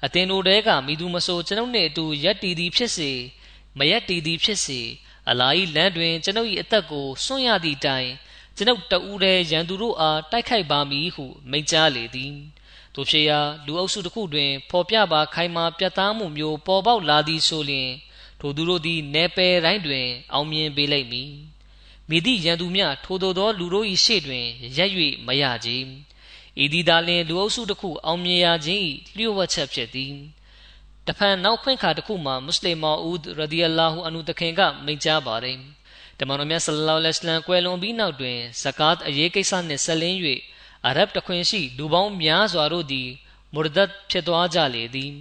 [0.05, 3.11] အသင်တို့တဲကမိသူမဆိုကျွန်ုပ်နှင့်အတူရက်တီသည်ဖြစ်စေ
[3.78, 4.82] မရက်တီသည်ဖြစ်စေ
[5.30, 8.09] အလာဤလမ်းတွင်ကျွန်ုပ်၏အသက်ကိုစွန့်ရသည့်တိုင်
[8.55, 12.34] ကျွန်ုပ်တဦးတည်းရန်သူတို့အားတိုက်ခိုက်ပါမည်ဟုမိန့်ကြားလေသည်
[12.95, 17.91] တို့ဖြစ်ရာလူအုပ်စုတစ်ခုတွင်ဖော်ပြပါခိုင်မာပြတ်သားမှုမျိုးပေါ်ပေါက်လာသည်ဆိုလျှင်
[18.39, 21.32] ထိုသူတို့သည်내ပယ်တိုင်းတွင် အောင်မြင်ပေလိမ့်မည်
[22.09, 24.45] မိသည့်ရန်သူများထိုသို့သောလူတို့၏ရှေ့တွင်
[24.78, 24.91] ရက်၍
[25.28, 25.70] မရကြ
[26.64, 28.82] ဤသည်သာလျှင်လူအုပ်စုတစ်ခုအောင်မြင်ရခြင်း၏
[29.18, 30.14] လျှို့ဝှက်ချက်ဖြစ်သည်
[31.08, 35.58] တဖန်နောက်ခွင့်ခါတစ်ခုမှာမွတ်စလင်မော်ဦးရဒီအလာဟူအန်ဟူတခင်ကမိန့်ကြားပါတယ်
[36.20, 40.18] တမန်တော်မြတ်ဆလလောလဟ်အလัยဟိကွယ်လွန်ပြီးနောက်တွင်ဇကာတ်အရေးကိစ္စနှင့်ဆက်လင်း၍
[40.88, 43.10] အရဗ်တခွင်ရှိလူပေါင်းများစွာတို့သည်
[43.53, 45.12] မူရဒတ်ဖြစ်သွားကြလေသည်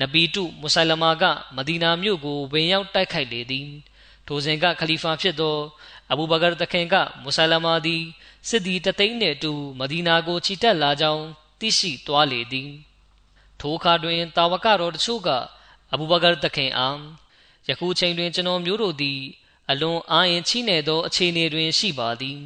[0.00, 1.24] နဗီတုမုဆိုင်လမာက
[1.56, 3.68] မဒီနာမြို့ကိုဝင်ရောက်တိုက်ခိုက်လေသည်
[4.26, 5.56] ထိုစဉ်ကခလီဖာဖြစ်သော
[6.10, 8.02] အဘူဘကာတခင်ကမုဆိုင်လမာသည်
[8.48, 11.24] စစ်သည်တသိန်းနှင့်အတူမဒီနာကိုချီတက်လာကြောင်း
[11.60, 12.70] သိရှိသွားလေသည်
[13.60, 15.28] ထိုအခါတွင်တာဝကတော်တချို့က
[15.92, 16.98] အဘူဘကာတခင်အား
[17.68, 19.20] ယခုချိန်တွင်ကျွန်တော်မျိုးတို့သည်
[19.70, 22.38] အလွန်အာရင်ချိနေသောအခြေအနေတွင်ရှိပါသည်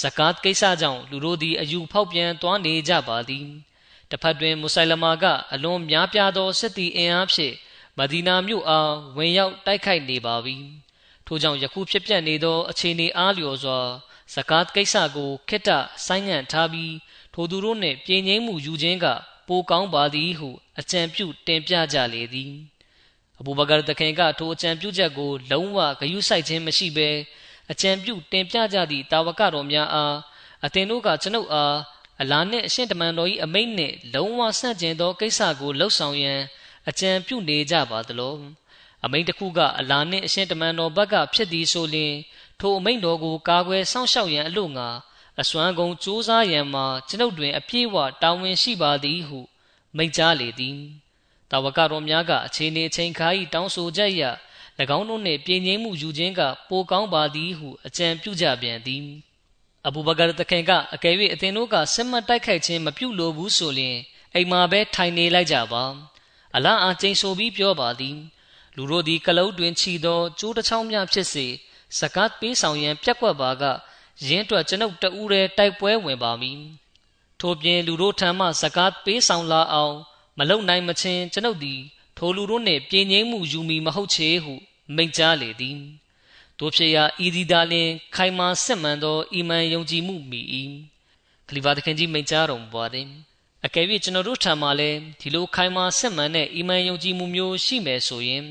[0.00, 3.46] ဇကာတ်ကိစ္စကြောင့်လူတို့သည်အယူဖောက်ပြန်သွားနေကြပါသည်
[4.10, 7.54] တစ်ဖက်တွင်မုဆိုင်လမာကအလွန်များပြားသောစစ်သည်အင်အားဖြင့်
[7.98, 10.56] မဒီနာမြို့အားဝင်ရောက်တိုက်ခိုက်နေပါပြီ
[11.26, 13.80] ထို့ကြောင့်ယခုဖြစ်ပျက်နေသောအခြေအနေအားလျော်စွာ
[14.34, 15.70] ဇကာတ်ကိစ္စကိုခိတ္တ
[16.06, 16.94] ဆိုင်းငံ့ထားပြီး
[17.34, 19.06] ထိုသူတို့နှင့်ပြည်ငိမ့်မှုယူခြင်းက
[19.48, 20.48] ပိုကောင်းပါသည်ဟု
[20.80, 22.52] အကြံပြုတင်ပြကြလေသည်
[23.40, 27.08] အဘူဘကာတခင်ကထိုအကြံပြုချက်ကို လုံးဝဂရုစိုက်ခြင်းမရှိဘဲ
[27.70, 30.16] အကြံပြုတင်ပြကြသည့်တာဝကတော်များအား
[30.64, 31.76] အသင်တို့ကကျွန်ုပ်အား
[32.20, 36.40] အလာနှင့်အရှင်တမန်တော်၏အမိန့်နှင့်လုံးဝဆန့်ကျင်သောကိစ္စကိုလှုပ်ဆောင်ရန်
[36.88, 38.36] အကြံပြုနေကြပါသလို
[39.04, 42.14] အမိန့်တစ်ခုကအလာနှင့်အရှင်တမန်တော်ဘက်ကဖြစ်သည်ဆိုလျှင်
[42.60, 44.88] ထိုအမိန့်တော်ကို ကာကွယ်စောင့်ရှောက်ရန်အလို့ငါ
[45.40, 49.38] အစွမ်းကုန်စူးစမ်းရန်မှာကျွန်ုပ်တွင် အပြည့်အဝတာဝန်ရှိပါသည်ဟု
[49.96, 50.78] မိန့်ကြားလေသည်
[51.50, 54.22] တာဝကတော်များကအခြေအနေအချိန်ခါ၏တောင်းဆိုချက်အရ၎
[54.98, 59.04] င်းတို့နှင့်ပြည်ငြိမ်းမှုယူခြင်းကပိုကောင်းပါသည်ဟုအကြံပြုကြပြန်သည်
[59.86, 63.96] အဘူဘကာတခင်ကအကယ်၍အသင်တို့ကစစ်မှတ်တိုက်ခိုက်ခြင်းမပြုလိုဘူးဆိုလျှင်
[64.34, 65.84] အိမ်မှာပဲထိုင်နေလိုက်ကြပါ
[66.56, 68.16] အလားအကျိန်ဆိုပြီးပြောပါသည်
[68.76, 71.46] လူတို့သည်ကလုံးတွင်ခြီသောကျိုးတစ်ချောင်းများဖြစ်စေ
[71.98, 73.64] စကားပေးဆောင်ရန်ပြက်ကွက်ပါက
[74.26, 76.60] ရင်းအတွက်ကျွန်ုပ်တဦးတည်းတိုက်ပွဲဝင်ပါမည်
[77.40, 79.94] ထို့ပြင်လူတို့ထံမှစကားပေးဆောင်လာအောင်
[80.38, 81.80] မလုံနိုင်မချင်းကျွန်ုပ်သည်
[82.16, 84.54] ထိုလူတို့နှင့်ပြင်းငိမ့်မှုယူမီမဟုတ်ချေဟု
[84.94, 85.78] မိန့်ကြားလေသည်
[86.58, 90.40] တို့ဖြစ်ရာဤဒီဒါလင် ခိုင်မာစစ်မှန်သောအီမန်ယုံကြည်မှုမိ၏
[91.48, 93.08] ခလီဖာသခင်ကြီးမိန့်ကြားတော်မူပါတယ်
[93.64, 98.44] အကယ်၍ကျွန်တော်တို့ထံမှာလည်းဒီလိုခိုင်မာစစ်မှန်တဲ့အီမန်ယုံကြည်မှုမျိုးရှိမယ်ဆိုရင်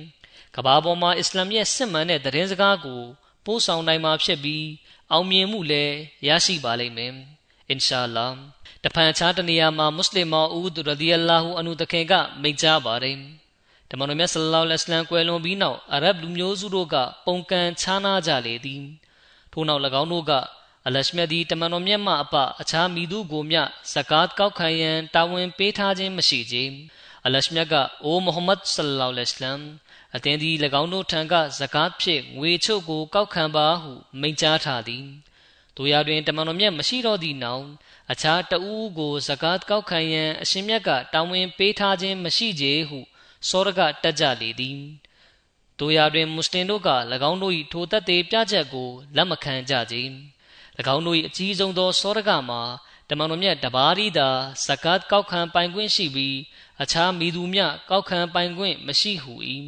[0.55, 3.01] ကဘာပေါ်မှာအစ္စလာမ်ရဲ့စစ်မှန်တဲ့သတင်းစကားကို
[3.45, 4.65] ပို့ဆောင်နိုင်မှာဖြစ်ပြီး
[5.11, 5.95] အောင်မြင်မှုလည်း
[6.27, 7.13] ရရှိပါလိမ့်မယ်
[7.69, 8.27] အင်ရှာလာ
[8.83, 13.17] တဖန်ခြားတနေရာမှာမွတ်စလင်မောဦးဒ်ရဒီအလာဟူအန်ဟူတခင်ကမိန့်ကြားပါတယ်
[13.89, 18.83] တမန်တော်မြတ်ဆလလောလဟ်အလัยဟ်ကွယ်လွန်ပြီးနောက်အာရဗ်လူမျိုးစုတို့ကပုံကံခြားနာကြလေသည်
[19.51, 20.31] ထို့နောက်၎င်းတို့က
[20.87, 23.61] အလရှမြတ်သည်တမန်တော်မြတ်မှအပအခြားမိသူကိုမျှ
[23.93, 26.55] ဇကာတ်ကောက်ခံရန်တာဝန်ပေးထားခြင်းမရှိကြ
[27.25, 29.63] အလရှမြတ်ကအိုမုဟမ္မဒ်ဆလလောလဟ်အလัยဟ်
[30.15, 35.05] အသင်သည်၎င်းတို့ထံကဇကာတ်ဖြင့်ငွေချုပ်ကိုကောက်ခံပါဟုမိန့်ကြားထားသည်
[35.77, 37.65] တို့ရတွင်တမန်တော်မြတ်မရှိတော့သည့်နောက်
[38.11, 42.99] အခြားတဦးကိုဇကာတ်ကောက်ခံရန်အရှင်မြတ်ကတာဝန်ပေးထားခြင်းမရှိကြဟု
[43.49, 44.79] စောရကတက်ကြလေသည်
[45.79, 46.89] တို့ရတွင်မွတ်စလင်တို့က၎
[47.29, 49.95] င်းတို့၏ထိုသက်သေပြချက်ကိုလက်မခံကြကြ၎
[50.95, 52.61] င်းတို့၏အကြီးဆုံးသောစောရကမှာ
[53.09, 54.29] တမန်တော်မြတ်တပါးရီသာ
[54.65, 56.35] ဇကာတ်ကောက်ခံပိုင်ခွင့်ရှိပြီး
[56.81, 59.33] အခြားမိသူမြကောက်ခံပိုင်ခွင့်မရှိဟု၏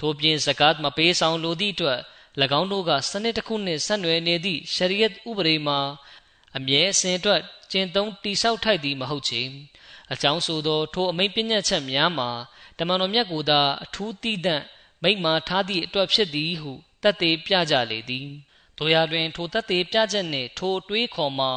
[0.00, 2.00] ထို့ပြင်ဇကာတ်မပေးဆောင်လိုသည့်အတွက်၎
[2.60, 5.78] င်းတို့ကစနစ်တစ်ခုနှင့်ဆက်နွယ်နေသည့်ရှရီယတ်ဥပဒေမှာ
[6.56, 7.40] အမြဲအစဉ်အတွက်
[7.72, 9.42] ကျင့်သုံးတိဆောက်ထိုက်သည်မဟုတ်ချေ
[10.12, 12.30] အကြောင်းဆိုသောထိုအမိန့်ပညာချက်များမှာ
[12.78, 14.62] တမန်တော်မြတ်ကိုသာအထူးတည်တံ့
[15.02, 18.28] မိန့်မာထားသည့်အတွက်ဖြစ်သည်ဟုတတ်သေးပြကြလေသည်
[18.78, 21.52] တို့ရာတွင် ထိုတတ်သေးပြချက်နှင့်ထိုတွေးခေါ်မှာ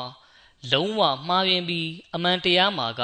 [0.69, 3.01] လုံးဝမှားယွင်းပြီးအမှန်တရားမှာက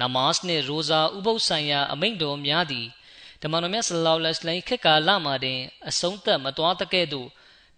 [0.00, 2.86] နမတ်နှင့်ရိုဇာဥပုသ်ဆိုင်ရာအမိန့်တော်များသည်
[3.42, 7.28] တမန်တော်မြတ်ဆလ္လာလဟ်အလိုင်းခေတ်ကာလမှာတင်အဆုံးသတ်မသွားတဲ့ကဲ့သို့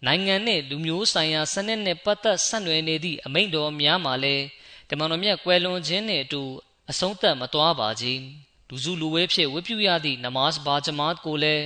[0.06, 4.44] နိုင်ငံနှင့်လူမျိုးဆိုင်ရာစနစ်နှင့်ပတ်သက်ဆက်နွယ်နေသည့်အမိန့်တော်များမှာလည်း
[4.90, 6.42] တမန်တော်မြတ်ကွယ်လွန်ခြင်းနှင့်အတူ
[6.90, 8.20] အဆုံးသတ်မသွားပါကြီး
[8.68, 11.64] လူစုလူဝဲဖြစ်ဝတ်ပြုရသည့်နမတ်ဘာဂျမတ်ကိုလည်း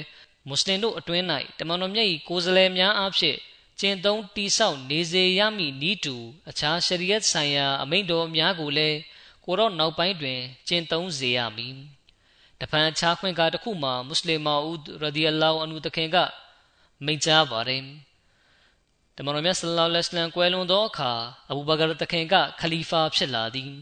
[0.49, 1.25] မွတ်စလင်တို့အတွင်း၌
[1.59, 3.39] တမန်တော်မြတ်၏ကိုယ်စားလှယ်များအားဖြင့်
[3.81, 6.17] ကျင့်သုံးတိဆောက်နေစေရမည့်ဤတူ
[6.51, 8.99] အခြားရှရီယတ်ဆိုင်ရာအမိန့်တော်များကိုလည်း
[9.45, 11.77] ကိုတော့နောက်ပိုင်းတွင် ကျင့်သုံးစေရမည်
[12.61, 16.17] တဖန်ခြားခွင့်ကားတစ်ခုမှာမွတ်စလင်မာဦးရဒီအလာအန်ဟူတခင်က
[17.05, 17.83] မိန့်ကြားပါတယ်
[19.17, 21.13] တမန်တော်မြတ်ဆလ္လာလဟ်အလိုင်းကွယ်လွန်သောအခါ
[21.51, 23.73] အဘူဘကာတခင်ကခလီဖာဖြစ်လာသည်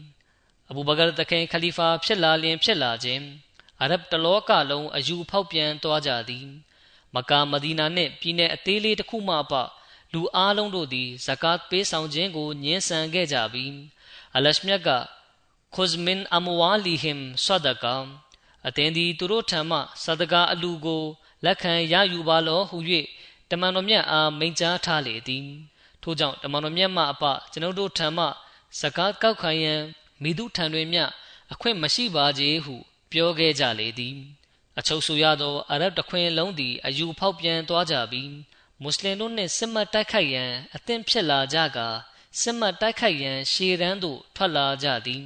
[0.69, 3.23] အဘူဘကာတခင်ခလီဖာဖြစ်လာလျင်ဖြစ်လာခြင်း
[3.81, 6.47] အာရဗ်တလောကလုံးအယူဖောက်ပြန်သွားကြသည်
[7.15, 9.53] မကာမဒီနာနှင့်ပြည်내အသေးလေးတစ်ခုမှပ
[10.13, 13.73] လူအားလုံးတို့သည်ဇကာတ်ပေးဆောင်ခြင်းကိုညှင်းဆန်ခဲ့ကြပြီး
[14.35, 14.89] အလရှမြတ်က
[15.75, 17.95] ခွဇ်မင်အမဝါလီဟင်ဆဒကာ
[18.67, 21.03] အသင်သည်သူတို့ထံမှစဒကာအလူကို
[21.45, 22.77] လက်ခံရယူပါလောဟု၍
[23.49, 25.45] တမန်တော်မြတ်အားမိန့်ကြားထားလေသည်
[26.01, 28.25] ထို့ကြောင့်တမန်တော်မြတ်မှအပကျွန်ုပ်တို့ထံမှ
[28.79, 29.81] စကားကောက်ခံရန်
[30.23, 30.99] မိသူထံတွင်မြ
[31.51, 32.75] အခွင့်မရှိပါကြဟု
[33.11, 34.15] ပြောခဲ့ကြလေသည်
[34.79, 38.31] အချုပ်ဆိုရသောအာရဗ်တခွင်လုံးသည်အယူဖောက်ပြန်သွားကြပြီး
[38.81, 41.87] မွတ်စလင်တို့နှင့်စစ်မှတ်တိုက်ခိုက်ရန်အသင့်ဖြစ်လာကြကာ
[42.41, 45.25] စစ်မှတ်တိုက်ခိုက်ရန်ရှေ့တန်းသို့ထွက်လာကြသည်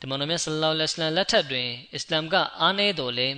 [0.00, 3.28] တမန်တော်မြတ်ဆလ္လာလဟ်အလัยဟ်လက်ထက်တွင်အစ္စလာမ်ကအားနည်းတော်လဲ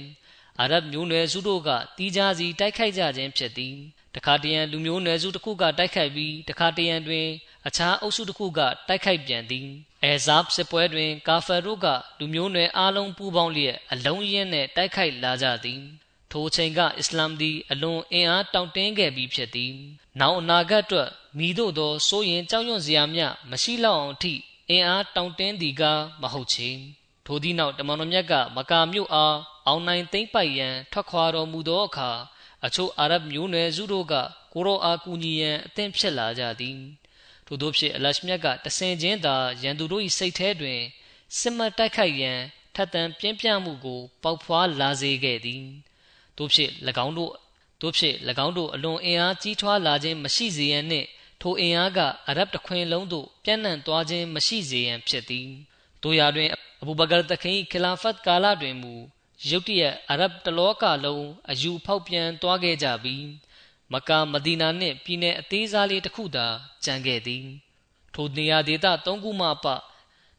[0.61, 3.76] အာရဗ်မျိုးနွယ်စုတို့ကတီးခြားစီတိုက်ခိုက်ကြခြင်းဖြစ်သည်
[4.14, 7.26] တခါတရံလူမျိုးနွယ်စုတစ်ခုကတိုက်ခိုက်ပြီးတခါတရံတွင်
[7.66, 9.68] အခြားအုပ်စုတစ်ခုကတိုက်ခိုက်ပြန်သည်
[10.03, 11.87] အဲဇာဘ်စစ်ပွဲတွင် ကာဖာတို့က
[12.18, 15.82] လူမျိုးနွယ်အားလုံးပူးပေါင်းလျက်အလုံးရင်းနဲ့တိုက်ခိုက်လာကြသည်
[16.33, 19.74] ထိုချိန်ကအစ္စလာမ်သည် အလွန်အင်အားတောင့်တင်းခဲ့ပြီးဖြစ်သည်
[20.20, 24.35] နောက်အနာဂတ်အတွက်မိတို့သော စိုးရင်ကြောက်ရွံ့စရာမျှမရှိလောက်အောင်အထိ
[24.70, 25.83] အင်အားတောင့်တင်းသည်က
[26.22, 26.70] မဟုတ်ချေ
[27.27, 32.11] ထိုသည့်နောက်တမန်တော်မြတ်ကမကာမြို့အားအောင်နိုင်သိမ့်ပိုက်ရန်ထွက်ခွာတော်မူသောအခါ
[32.64, 34.14] အချို့အာရဗ်မျိုးနွယ်စုတို့က
[34.53, 36.79] ကိုရောအားကူညီရန်အသင့်ဖြစ်လာကြသည်
[37.47, 40.81] ထို့သောဖြင့်အလရှမြတ်ကတဆင်ချင်းသာရန်သူတို့၏စိတ်ထဲတွင်
[41.39, 42.39] စစ်မှတ်တိုက်ခိုက်ရန်
[42.74, 45.64] ထပ်တန်ပြင်းပြမှုကိုပေါက်ဖွာလာစေခဲ့သည်
[46.39, 46.72] တို့ဖြင့်၎
[47.05, 47.32] င်းတို့
[47.80, 48.16] တို့ဖြင့်၎
[48.47, 51.07] င်းတို့အလွန်အင်အားကြီးထွားလာခြင်းမရှိစေရန်နှင့်
[51.41, 55.49] ထိုအင်အားကအရဗ်တခွင်လုံးသို့ပြန့်နှံ့သွားခြင်းမရှိစေရန်ဖြစ်သည်
[56.03, 58.95] တို့ရာတွင်အဘူဘကာတခင်ခလာဖတ်ကာလတွင်မူ
[59.49, 63.26] ရုတ်တရက်အရဗ်တလောကလုံးအယူဖောက်ပြန်သွားခဲ့ကြပြီး
[63.93, 66.47] မကာမဒီနာနှင့်ပြည်내အသေးစားလေးတစ်ခုသာ
[66.84, 67.47] ကျန်ခဲ့သည်
[68.14, 69.66] ထိုနေရာဒေသ၃ခုမှအပ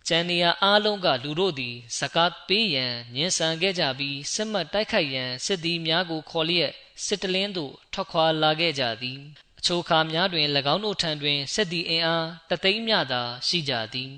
[0.10, 6.72] ကျန်နေရာအားလုံးကလူတို့သည်ဇကာတ်ပေးရန်ညှဉ်းဆန်ခဲ့ကြပြီးစစ်မှတ်တိုက်ခိုက်ရန်စစ်သည်များကိုခေါ်လျက်
[7.06, 9.20] စစ်တလင်းသို့ထွက်ခွာလာခဲ့ကြသည်
[9.60, 14.12] အချိုခါများတွင်၎င်းတို့ထံတွင်စစ်သည်အင်အားတသိန်းမြသာရှိကြသည်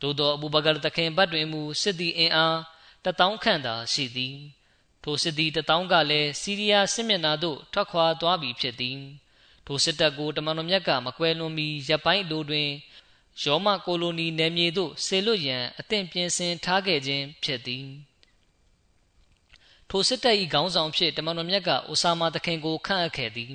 [0.00, 2.58] သို့သောအဘူဘကာတခင်ဘတ်တွင်မူစစ်သည်အင်အား
[3.04, 4.36] တထောင်ခန့်သာရှိသည်
[5.02, 8.98] ထိုစစ်သည်တထောင်ကလည်းစီးရီးယားစစ်မျက်နှာသို့ထွက်ခွာသွားပြီဖြစ်သည်
[9.66, 12.70] ထိုစစ်တပ်ကိုတမန်တော်မြတ်ကမကွဲလွန်မီရပ်ပိုင်းလိုတွင်
[13.42, 17.86] ရောမကိုလိုနီနယ်မြေသို့ဆေလွတ်ရန်အသင့်ပြင်ဆင်ထားခဲ့ခြင်းဖြစ်သည်
[19.90, 23.54] ထိုစစ်တပ်၏ခေါင်းဆောင်ဖြစ်တမန်တော်မြတ်ကအိုဆာမာတခင်ကိုခန့်အပ်ခဲ့သည်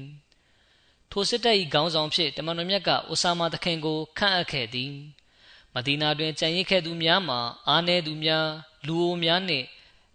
[1.11, 4.93] ထိုစစ်တပ်၏ခေါင်းဆောင်ဖြစ်တမန်တော်မြတ်ကအိုဆာမာတခင်ကိုခန့်အပ်ခဲ့သည်
[5.73, 8.47] မဒီနာတွင်ကြံရစ်ခဲ့သူများမှာအားနည်းသူများ
[8.87, 9.65] လူအိုများနှင့်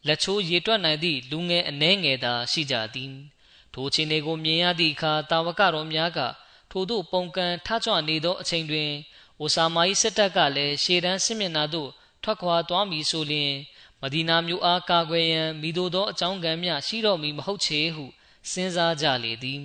[0.07, 3.13] လက်ချိုးရေတွက်နိုင်သည့်လူငယ်အနှဲငယ်သာရှိကြသည်
[3.75, 6.21] ထိုခြေနေကိုမြင်ရသည့်အခါတာဝကတော်များက
[6.71, 8.91] ထို့သို့ပုံကံထကြွနေသောအချိန်တွင်
[9.41, 11.91] အိုဆာမာ၏စစ်တပ်ကလည်းရှေ့တန်းစစ်မျက်နှာသို့
[12.23, 13.53] ထွက်ခွာသွားမည်ဆိုလျှင်
[14.03, 18.05] မဒီနာမြို့အားကာကွယ်ရန်မိတို့သောအကြောင်းကံများရှိတော်မူမဟုတ်ချေဟု
[18.51, 19.63] စဉ်းစားကြလေသည်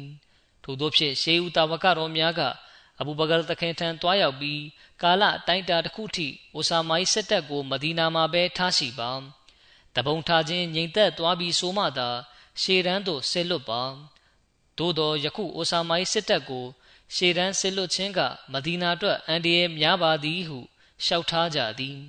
[0.64, 2.42] ထို့သောဖြင့်ရှေးဦးတာဝကတော်များက
[3.00, 4.62] အဘူဘကာတခင်ထံတွားရောက်ပြီး
[5.02, 9.12] ကာလအတိုင်းတာတစ်ခုထိအိုဆာမာ၏စစ်တပ်ကိုမဒီနာမှာပဲထားရှိပါ
[9.96, 12.10] တပုံထားခြင်းငြိမ်သက်သွားပြီးဆိုမှသာ
[12.62, 13.84] ရှေ့တန်းသို့ဆစ်လွတ်ပါ
[14.78, 16.66] သို့သောယခုအိုဆာမာ၏စစ်တပ်ကို
[17.16, 18.20] ရှေ့တန်းဆစ်လွတ်ခြင်းက
[18.54, 20.60] မဒီနာအတွက်အန်ဒီရဲ့များပါသည်ဟု
[21.04, 22.00] လျှောက်ထားကြသည်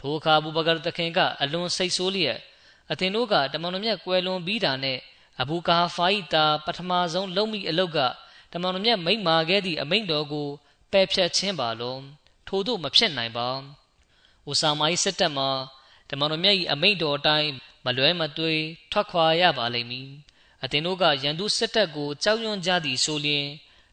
[0.00, 2.38] ထိုအခါဘူဘကာတခင်ကအလွန်စိတ်ဆိုးလျက်
[2.90, 4.98] အသင်တို့ကတမန်တော်မြတ်ကွယ်လွန်ပြီးတာနဲ့
[5.40, 7.98] အဘူကာဖာဤတာပထမဆုံးလုံမိအလုတ်က
[8.52, 10.48] တမန်တော်မြတ်မိန့်မာခဲ့သည့်အမိန့်တော်ကို
[10.92, 12.02] ပယ်ဖြတ်ခြင်းပါလုံး
[12.48, 13.48] ထို့သို့မဖြစ်နိုင်ပါ။
[14.46, 15.50] အိုဆာမိုင်းစစ်တပ်မှာ
[16.10, 17.50] တမန်တော်မြတ်၏အမိန့်တော်အတိုင်း
[17.84, 18.54] မလွဲမသွေ
[18.92, 20.08] ထွက်ခွာရပါလိမ့်မည်။
[20.62, 23.46] အသင်တို့ကရန်သူစစ်တပ်ကိုကြောက်ရွံ့ကြသည်ဆိုလျှင်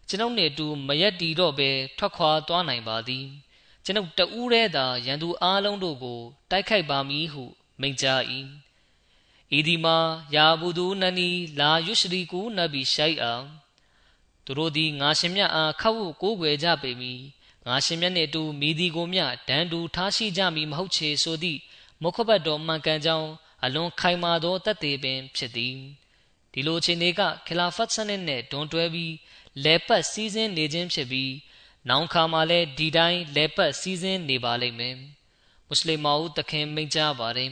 [0.10, 3.26] ကျွန်ုပ်နှင့်အတူမရက်တီတော့ဘဲထွက်ခွာသွားနိုင်ပါသည်။
[3.86, 6.20] ကျွန်ုပ်တဦးတည်းသာရန်သူအားလုံးတို့ကို
[6.52, 7.44] တိုက်ခိုက်ပါမည်ဟု
[7.80, 8.22] မိန့်ကြား၏။
[9.58, 9.98] ဤဒီမှာ
[10.36, 11.30] ယာဘူဒူနနီ
[11.60, 13.34] လာယုရှရီကူနဗီရှိုင်အာ
[14.46, 17.22] သူတို့သည်ငါရှင်မြတ်အားခောက်ဝကိုးကွယ်ကြပေမည်
[17.68, 21.60] ငါရှင်မြတ်နှင့်အတူမိဒီကိုမြဒန်တူထားရှိကြမည်မဟုတ်ချေဆိုသည့်
[22.02, 23.30] မုခဘတ်တော်မှန်ကန်ကြောင်း
[23.64, 25.76] အလွန်ခိုင်မာသောတတ်သေးပင်ဖြစ်သည်
[26.54, 29.14] ဒီလိုအခြေအနေကခလာဖတ်စနစ်နဲ့ဒွန်တွဲပြီး
[29.64, 31.34] လဲပတ်စည်းစင်းနေခြင်းဖြစ်ပြီး
[31.90, 34.96] နောင်ခါမှာလည်းဒီတိုင်းလဲပတ်စည်းစင်းနေပါလိမ့်မယ်
[35.68, 37.52] မွတ်စလင်မအူတခင်မိန့်ကြားပါတယ်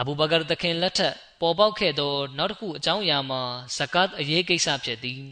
[0.00, 3.42] အဘူဘကာတခင်လက်ထက်ပေါ်ပေါက်ခဲ့သောနောက်တစ်ခုအကြောင်းအရာမှာ
[3.76, 5.22] ဇကတ်အရေးကိစ္စဖြစ်သည်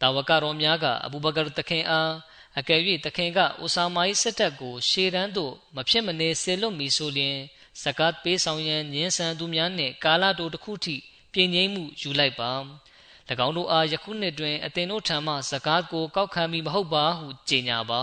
[0.00, 2.12] တာဝကတော်များကအဘူဘကာတခင်အား
[2.58, 7.36] အကယ်၍တခင်ကအိုဆာမာ၏စစ်တပ်ကိုရှေ့တန်းသို့မဖြစ်မနေဆေလွတ်မီဆိုလျင်
[7.82, 10.96] ဇကတ်ပေးဆောင်ရန်ညှင်းဆန်သူများနှင့်ကာလတိုတစ်ခုထိ
[11.32, 12.52] ပြည်ငိမ့်မှုယူလိုက်ပါ၎
[13.30, 18.02] င်းတို့အားယခုနှစ်တွင်အသင်တို့ထံမှဇကာတ်ကိုကောက်ခံမိမဟုတ်ပါဟုကြေညာပါ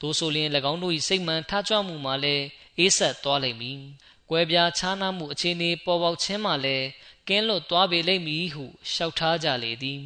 [0.00, 2.44] သို့ဆိုလျင်၎င်းတို့၏စိတ်မှန်ထားကြွမှုမှာလည်း
[2.78, 3.80] အေးဆက်သွားလိမ့်မည်
[4.30, 6.86] ကွဲပြားခြားနားမှုအခြေအနေပေါ်ပေါက်ခြင်းမှာလည်း
[7.28, 10.02] ကင်းလွတ်သွားပေလိမ့်မည်ဟုလျှောက်ထားကြလေသည်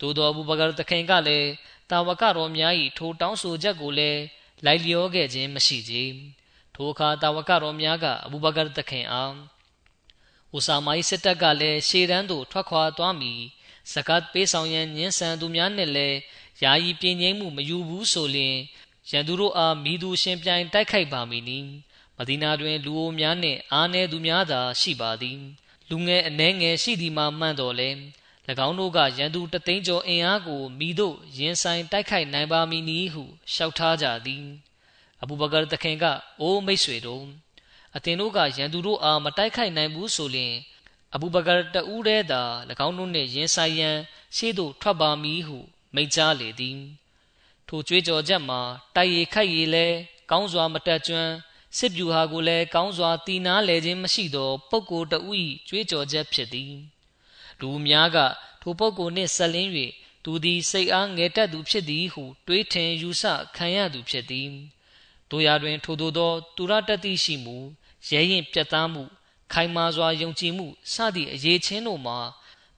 [0.00, 1.50] သို့တော်ဘူဘကာတခင်ကလည်း
[1.90, 4.20] တာဝကတော်များ၏ထိုတောင်းဆိုချက်ကိုလည်း
[4.64, 5.94] လိုက်လျောခဲ့ခြင်းမရှိကြ
[6.74, 9.32] ထိုအခါတာဝကတော်များကအဘူဘကာတခင်အား
[10.56, 13.40] ဥစာမိုင်းစစ်တပ်ကလည်းရှေ့တန်းသို့ထွက်ခွာသွားမည်
[13.90, 16.18] ဇကတ်ပေးဆောင်ရန်ညှင်းဆန်သူများနှင့်လည်း
[16.62, 18.56] ယာယီပြင်းငိမ့်မှုမယူဘူးဆိုလျှင်
[19.10, 21.58] ရန်သူတို့အားမိသူရှင်ပြိုင်တိုက်ခိုက်ပါမည်နီ
[22.16, 25.38] မဒီနာတွင် လူအိုများနှင့်အားနည်းသူများသာရှိပါသည်
[25.88, 27.90] လူငယ်အနှဲငယ်ရှိသည်မှာမှန်တော်လဲ၎
[28.66, 34.44] င်းတို့ကရန်သူတသိန်းကျော်အင်အားကိုမိတို့ရင်ဆိုင်တိုက်ခိုက်နိုင်ပါမည်နည်းဟုလျှောက်ထားကြသည်
[35.22, 36.04] အဘူဘကာတခင်က
[36.40, 37.24] အိုးမိတ်ဆွေတို့
[37.96, 40.54] အသင်တို့ကရန်သူတို့အားမတိုက်ခိုက်နိုင်ဘူးဆိုရင်
[41.14, 42.42] အဘူဘကာတဦးတည်းသာ၎
[42.86, 43.96] င်းတို့နှင့်ရင်ဆိုင်ရန်
[44.36, 45.58] ရှေ့သို့ထွက်ပါမည်ဟု
[45.94, 46.78] မိန့်ကြားလေသည်
[47.68, 48.60] ထိုကြွေးကြော်ချက်မှာ
[48.96, 49.86] တိုက်ရခိုက်ရလဲ
[50.30, 51.32] ကောင်းစွာမတက်ကျွမ်း
[51.76, 55.36] စစ်ပြူဟာကိုလည်းကောင်းစွာတီနာလဲခြင်းမရှိသောပုဂ္ဂိုလ်တဦး၏
[55.68, 56.74] ကြွေးကြော်ချက်ဖြစ်သည်
[57.60, 58.18] လူများက
[58.62, 59.70] ထိုပုဂ္ဂိုလ်နှင့်ဆက်လင်း၍
[60.24, 63.22] သူသည်စိတ်အားငယ်တက်သူဖြစ်သည်ဟု တွေးထင်ယူဆ
[63.56, 64.48] ခံရသူဖြစ်သည်
[65.30, 67.56] တို့ရာတွင် ထိုသို့သော သူရတတိရှိမှု
[68.08, 69.02] ရဲရင်ပြတ်သားမှု
[69.52, 72.18] ခိုင်မာစွာယုံကြည်မှုစသည့်အရေးချင်းတို့မှာ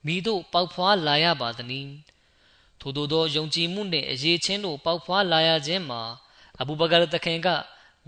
[0.06, 1.88] မိတို့ပေါက်ဖွားလာရပါသည်။
[2.80, 6.02] ထို့သောသောယုံကြည်မှုနှင့်အရေးချင်းတို့ပေါက်ဖွားလာရခြင်းမှာ
[6.60, 7.48] အဘူဘကာတခင်က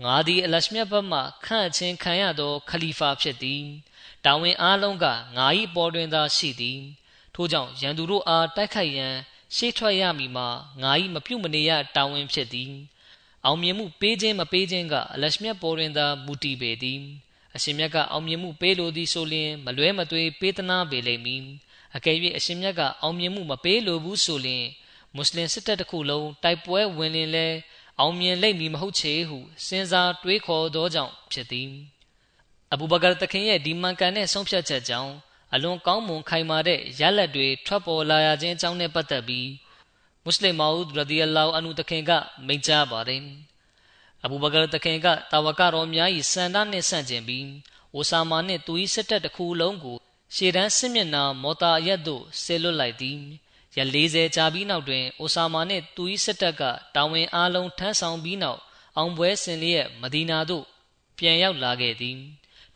[0.03, 3.63] ငါသည်အလရှမြတ်ဘက်မှခန့်အချင်းခံရသော ခလီဖာဖြစ်သည်။
[4.25, 5.05] တာဝန်အားလုံးက
[5.37, 6.79] ငါ၏ပေါ်တွင်သာရှိသည်။
[7.35, 9.15] ထို့ကြောင့်ရန်သူတို့အားတိုက်ခိုက်ရန်
[9.55, 10.47] ရှေ့ထွက်ရမည်မှာ
[10.81, 12.71] ငါ၏မပြုတ်မနေရတာဝန်ဖြစ်သည်။
[13.45, 17.01] အောင်မြင်မှုပေးခြင်းမပေးခြင်းကအလရှမြတ်ပေါ်တွင်သာမူတည်ပေသည်။
[17.57, 21.43] အရှင်မြတ်ကအောင်မြင်မှုပေးလိုသည်ဆိုလျှင်မလွဲမသွေပေးသနာပေလိမ့်မည်
[21.95, 24.65] အကယ်၍အရှင်မြတ်ကအောင်မြင်မှုမပေးလိုဘူးဆိုလျှင်
[25.15, 27.47] မမွတ်စလင်စစ်တပ်တစ်ခုလုံးတိုက်ပွဲဝင်လင်လဲ
[27.99, 31.69] အောင်မြင်လိမ့်မည်မဟုတ်ချေဟုစဉ်းစားတွေးခေါ်သောကြောင့်ဖြစ်သည်
[32.73, 35.13] အဘူဘကာတခင်ရဲ့ဒီမှန်ကန်တဲ့ဆုံးဖြတ်ချက်ကြောင့်
[35.53, 39.49] အလွန်ကောင်းမွန်ခိုင်မာတဲ့ရလဒ်တွေထွက်ပေါ်လာရခြင်းအကြောင်းနဲ့ပတ်သက်ပြီး
[40.23, 42.11] မွတ်စလင်မာဦးရဒီအလာအန်ဟူတခင်က
[42.45, 43.21] မိန့်ကြားပါတယ်
[44.27, 47.47] အဘူဘကာတခင်ကတာဝကတော်များ၏စန္ဒနှင့်ဆန့်ကျင်ပြီး
[47.93, 49.97] အိုဆာမာနှင့်သူ၏စစ်တပ်တစ်ခုလုံးကို
[50.35, 53.17] ရှေ့တန်းစစ်မျက်နှာမော်တာအရက်သို့ဆဲလွတ်လိုက်သည်
[53.77, 56.63] ရ40ကြာပြီးနောက်တွင်အိုဆာမာနှင့်သူ၏စစ်တပ်က
[56.95, 58.61] တာဝန်အားလုံးထမ်းဆောင်ပြီးနောက်
[58.97, 60.65] အောင်ပွဲဆင်လျက်မဒီနာသို့
[61.17, 62.17] ပြန်ရောက်လာခဲ့သည်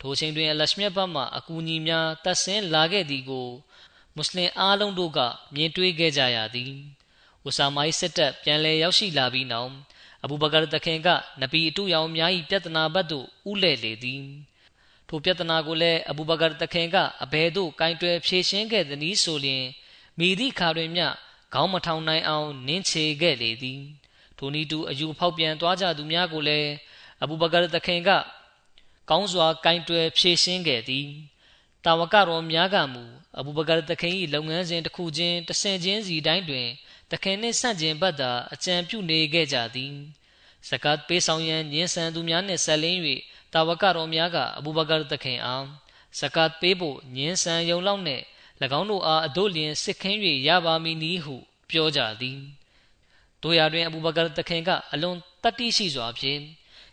[0.00, 3.48] ထိုချိန်တွင်အလရှမြတ်ဘတ်မှအကူအညီများတပ်ဆင်းလာခဲ့သည်ကို
[4.14, 5.18] မွတ်စလင်အားလုံးတို့က
[5.54, 6.72] မြင်တွေ့ခဲ့ကြရသည်။
[7.48, 9.72] ဥဆာမိုင်းစစ်တပ်ပြန်လည်ရောက်ရှိလာပြီးနောက်
[10.24, 11.08] အဘူဘကာတခင်က
[11.40, 14.22] နဗီအတူရောင်များ၏ပြဿနာဘက်သို့ဥလဲလေသည်။
[15.08, 19.64] ထိုပြဿနာကိုလည်းအဘူဘကာတခင်ကအဘယ်သို့ကင်တွယ်ဖြေရှင်းခဲ့သနည်းဆိုလျှင်
[20.18, 21.06] မိသည့်ခါတွင်မျှ
[21.52, 23.80] ခေါင်းမထောင်နိုင်အောင်နင်းချေခဲ့လေသည်။
[24.38, 26.70] ထိုနည်းတူအယူဖောက်ပြန်သွားကြသူများကိုလည်း
[27.22, 28.10] အဘူဘကာတခင်က
[29.10, 31.08] ကောင်းစွာကင်တွယ်ဖြည့်ရှင်းခဲ့သည်
[31.84, 33.02] တာဝကတော်များကမူ
[33.38, 36.68] အဘူဘကာတခင်၏လုပ်ငန်းစဉ်တစ်ခုချင်းတဆင်ချင်းစီတိုင်းတွင်
[37.12, 39.94] တခင်နှင့်ဆန့်ကျင်ဘက်သာအကြံပြုနေခဲ့ကြသည်
[40.68, 43.00] စကတ်ပေးဆောင်ရန်ညှင်းဆန်သူများနှင့်ဆက်လင်း၍
[43.52, 45.66] တာဝကတော်များကအဘူဘကာတခင်အား
[46.18, 48.22] စကတ်ပေးဖို့ညှင်းဆန်ယုံလောက်နှင့်၎
[48.78, 51.36] င်းတို့အားအတို့လျင်စစ်ခင်း၍ရပါမည်နည်းဟု
[51.70, 52.40] ပြောကြသည်
[53.42, 56.40] တို့ရာတွင်အဘူဘကာတခင်ကအလွန်တတ္တိရှိစွာဖြင့်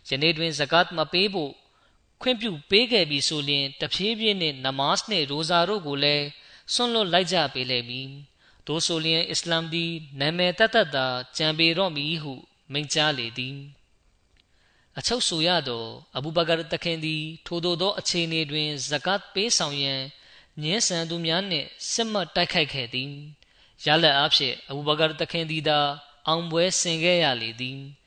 [0.08, 1.52] ယနေ့တွင်ဇကတ်မပေးဖို့
[2.22, 6.26] ခွင့်ပြုပေးခဲ့ပြီဆိုရင်တဖြည်းဖြည်းနဲ့နမတ်နဲ့ရိုဇာတို့ကိုလည်း
[6.74, 8.10] ဆွန့်လွတ်လိုက်ကြပေလိမ့်မည်။
[8.70, 11.06] သို့ဆိုလျှင်အစ္စလာမ်သည်နာမည်တတ်တတ်သာ
[11.36, 12.32] ကြံပေတော့မည်ဟု
[12.72, 13.56] မိန့်ကြားလေသည်။
[14.98, 20.00] အချုပ်ဆိုရသောအဘူဘကာတခင်သည် ထိုသို့သောအခြေအနေတွင်ဇကတ်ပေးဆောင်ရန်
[20.62, 23.12] ညင်းဆန်သူများနှင့်စစ်မှတ်တိုက်ခိုက်ခဲ့သည်။
[23.84, 25.80] ရလက်အားဖြင့်အဘူဘကာတခင်သည်သာ
[26.26, 27.80] အောင်ပွဲဆင်ခဲ့ရလေသည်။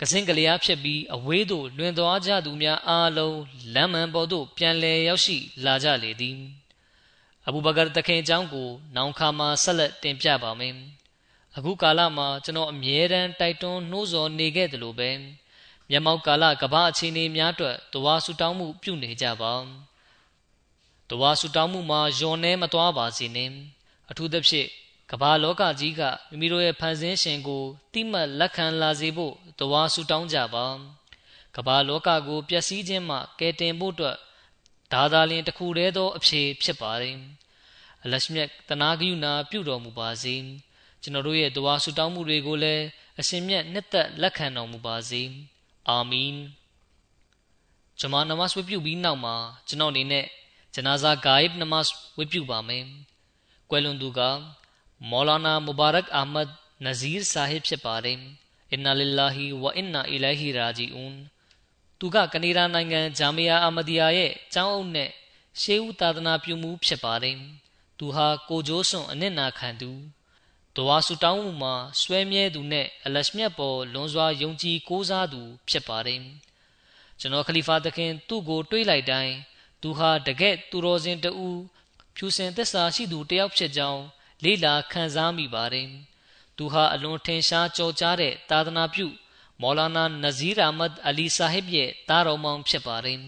[0.00, 3.40] ကစင်ကလျားဖြစ်ပြီးအဝေးသို့လွင်သွားကြသူများအားလုံး
[3.74, 6.59] လမ်းမှန်ပေါ်သို့ပြန်လည်ရောက်ရှိလာကြလေသည်
[7.46, 10.74] အဘူဘကာတခင်အကြောင်းကိုနောင်ခါမှာဆက်လက်တင်ပြပါမယ်
[11.56, 15.10] အခုကာလမှာကျွန်တော်အမြဲတမ်းတိုက်တွန်းနှိုးဆော်နေခဲ့တယ်လို့ပဲ
[15.90, 19.54] မျက်မှောက်ကာလကဘာအခြေအနေများအတွက်တဝါဆူတောင်းမှုပြုနေကြပါ
[21.10, 23.50] တဝါဆူတောင်းမှုမှာယွန်နေမသွားပါစေနဲ့
[24.10, 24.68] အထူးသဖြင့်
[25.10, 30.66] ကမ္ဘာလောကကြီးကမိမိတို့ရဲ့ဖန်ဆင်းရှင်ကိုတိမှတ်လက်ခံလာစေဖို့တဝါဆူတောင်းကြပါ
[31.56, 34.16] ကမ္ဘာလောကကိုပျက်စီးခြင်းမှကယ်တင်ဖို့အတွက်
[34.92, 37.16] ဒါသာလျှင်တခုတည်းသောအဖြေဖြစ်ပါတယ်
[38.04, 40.34] အလရှမြတ်တနာဂယုနာပြုတော်မူပါစေ
[41.02, 42.84] ကျွန်တော်တို့ရဲ့တဝါဆူတောင်းမှုတွေကိုလည်း
[43.20, 45.22] အရှင်မြတ်နှစ်သက်လက်ခံတော်မူပါစေ
[45.88, 46.34] အာမင်
[48.00, 49.34] ဂျမာနမတ်ဝတ်ပြုပြီးနောက်မှာ
[49.68, 50.26] ကျွန်တော်အနေနဲ့
[50.74, 51.86] ဂျနာဇာဂိုင်ဘ်နမတ်
[52.18, 52.84] ဝတ်ပြုပါမယ်
[53.70, 54.20] ကွယ်လွန်သူက
[55.10, 56.48] မောလာနာမူဘာရက်အာမတ်
[56.84, 58.18] နဇီးဆာဟစ်ဖြစ်ပါတယ်
[58.72, 61.16] အင်နာလ illah ဝအင်နာအီလိုင်ဟီရာဂျီအွန်
[62.00, 65.10] သူကကနေဒါနိုင်ငံဂျာမီယာအာမဒီယာရဲ့ကျောင်းအုပ်နဲ့
[65.60, 67.38] ရှေးဦးသာသနာပြုမှုဖြစ်ပါတယ်
[67.98, 69.90] သူဟာကိုဂျိုးစွန်အနစ်နာခံသူ
[70.76, 76.22] တဝါဆူတောင်းမှုမှာဆွဲမြဲသူနဲ့အလရှမြတ်ပေါ်လွန်စွာယုံကြည်ကိုးစားသူဖြစ်ပါတယ်
[77.20, 79.34] ကျွန်တော်ခလီဖာသခင်သူ့ကိုတွေးလိုက်တိုင်း
[79.82, 81.48] သူဟာတကယ့်သူတော်စင်တူ
[82.16, 84.02] ဖြူစင်သစ္စာရှိသူတယောက်ဖြစ်ကြောင်း
[84.44, 85.88] လေ့လာခံစားမိပါတယ်။
[86.56, 89.06] သူဟာအလွန်ထင်ရှားကြော်ကြားတဲ့သာသနာပြု
[89.60, 93.20] မော်လာနာနဇီးရာမတ်အလီဆာဟစ်ရဲ့သားတော်မောင်ဖြစ်ပါတယ်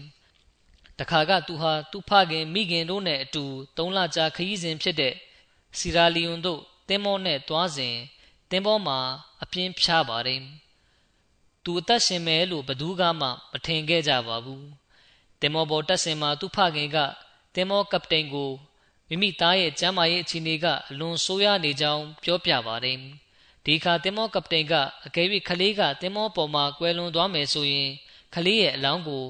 [0.99, 3.43] ။တခါကသူဟာသူ့ဖခင်မိခင်တို့နဲ့အတူ
[3.77, 5.13] သုံးလကြာခရီးစဉ်ဖြစ်တဲ့
[5.77, 7.95] စီရာလီယွန်တို့တင်းမောနဲ့တွားစဉ်
[8.51, 8.99] တင်းမောမှာ
[9.43, 10.41] အပြင်းဖြားပါတယ်။
[11.63, 14.63] သူအသက်ရှင်မယ်လို့ဘသူကမှမထင်ခဲ့ကြပါဘူး။
[15.41, 16.97] တင်းမောပေါ်တက်စင်မှာသူ့ဖခင်က
[17.55, 18.51] တင်းမောကပတိန်ကို
[19.07, 22.99] မိမိသားရဲ့ကျမ်းမာရေးအခြေအနေကအလွန်ဆိုးရွားနေကြောင်းပြောပြပါတယ်။
[23.65, 24.73] ဒီခါတင်မောကပတိန်က
[25.05, 27.89] အကယ်၍ခလေးကတင်မောပေါ်မှာကွယ်လွန်သွားမယ်ဆိုရင်
[28.33, 29.25] ခလေးရဲ့အလောင်းကို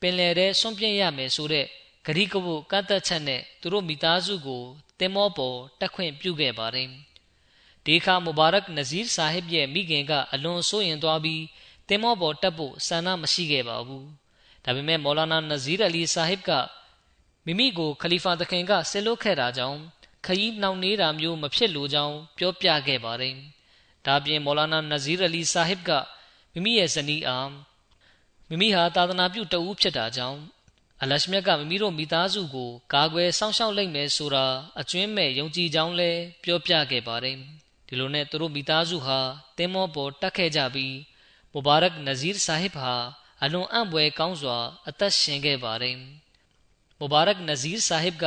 [0.00, 1.66] ပင်လယ်ထဲဆွန့်ပြစ်ရမယ်ဆိုတဲ့
[2.06, 4.62] ဂရိကဝတ်ကန့်သက်ချက်နဲ့သူတို့မိသားစုကို
[4.98, 6.88] တင်မောပေါ်တက်ခွင့်ပြုခဲ့ပါတယ်။
[7.84, 11.42] ဒီခါမူဘာရက်နဇီးဆာဟစ်ရဲ့မိခင်ကအလွန်ဆိုးရင်သွားပြီး
[11.88, 14.04] တင်မောပေါ်တက်ဖို့ဆန္ဒမရှိခဲ့ပါဘူး။
[14.64, 16.50] ဒါပေမဲ့မော်လာနာနဇီးအလီဆာဟစ်က
[17.46, 19.78] မိမိကိုခလီဖာသခင်ကဆစ်လို့ခဲ့တာကြောင့်
[20.26, 23.36] ခရီးနှောင့်နှေးတာမျိုးမဖြစ်လိုကြောင်းပြောပြခဲ့ပါတယ်။
[24.08, 25.90] ဒါပြင်မော်လာနာနဇီရအလီဆာဟစ်က
[26.52, 27.50] မိမိရဲ့ဇနီးအား
[28.48, 30.40] မိမိဟာသာသနာပြုတအူးဖြစ်တာကြောင့်
[31.02, 34.46] အလရှမြတ်ကမိမိတို့မိသားစုကို ကာကွယ်စောင့်ရှောက်လိုက်မယ်ဆိုတာ
[34.80, 37.36] အကျွင်းမဲ့ယုံကြည်ကြောင်းလည်းပြောပြခဲ့ပါတယ်။
[37.86, 39.18] ဒီလိုနဲ့သူတို့မိသားစုဟာ
[39.56, 40.96] တင်းမောပေါ်တက်ခဲ့ကြပြီး
[41.52, 42.94] မူဘာရက်နဇီရ်ဆာဟစ်ဟာ
[43.42, 45.96] အလွန်အံ့ဖွယ်ကောင်းစွာ အသက်ရှင်ခဲ့ပါတယ်။
[46.98, 48.24] မူဘာရက်နဇီးဆာဟစ်က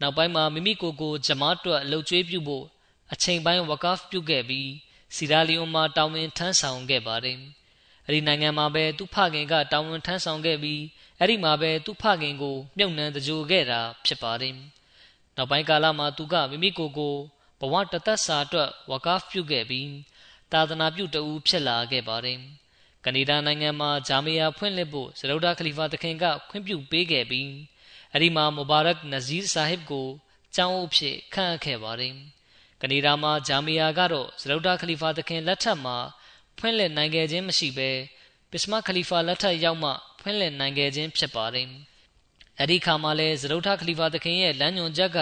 [0.00, 2.64] နောက်ပိုင်းမှာမိမိကိုယ်ကိုဂျမားတွက်လှုပ်ကြွေးပြုဖို့
[3.12, 4.68] အချိန်ပိုင်းဝကာဖ်ပြုခဲ့ပြီး
[5.14, 7.38] စီရာလီယွန်မှာတာဝန်ထမ်းဆောင်ခဲ့ပါတယ်။
[8.06, 10.82] အဲဒီနိုင်ငံမှာပဲသူ့ဖခင်ကတာဝန်ထမ်းဆောင်ခဲ့ပြီး
[11.18, 14.54] အဲ့ဒီမှာပဲသူ့ဖခင်ကိုမြုပ်နှံတကြိုခဲ့တာဖြစ်ပါတယ်။
[15.36, 17.14] နောက်ပိုင်းကာလမှာသူကမိမိကိုယ်ကို
[17.60, 19.90] ဘဝတသက်စာအတွက်ဝကာဖ်ပြုခဲ့ပြီး
[20.52, 22.38] သာသနာပြုတဦးဖြစ်လာခဲ့ပါတယ်။
[23.04, 27.50] ကနေဒါနိုင်ငံမှာဂျာမီယာဖွင့်လှစ်ဖို့ဇရုဒ္ဒခလီဖာတခင်ကခွင့်ပြုပေးခဲ့ပြီး
[28.12, 30.08] အဲ့ဒီမှာမူဘာရက်နဇီးဆာဟစ်ကို
[30.54, 32.14] ကျောင်းအုပ်ဖြစ်ခန့်အပ်ခဲ့ပါတယ်။
[32.82, 35.96] ကနေဒါမှာဂျာမီယာကတော့ဇရုဒ္ဒခလီဖာတခင်လက်ထက်မှာ
[36.58, 37.90] ဖွင့်လှစ်နိုင်ခဲ့ခြင်းမရှိဘဲ
[38.50, 41.68] ပစ္စမခလီဖာလက်ထက်ရောက်မှဖွင့်လှစ်နိုင်ခဲ့ခြင်းဖြစ်ပါတယ်။
[42.60, 45.18] အဲဒီခါမှာလဲဇရုဒ္ဒခလီဖာတခင်ရဲ့လမ်းညွှန်ချက်က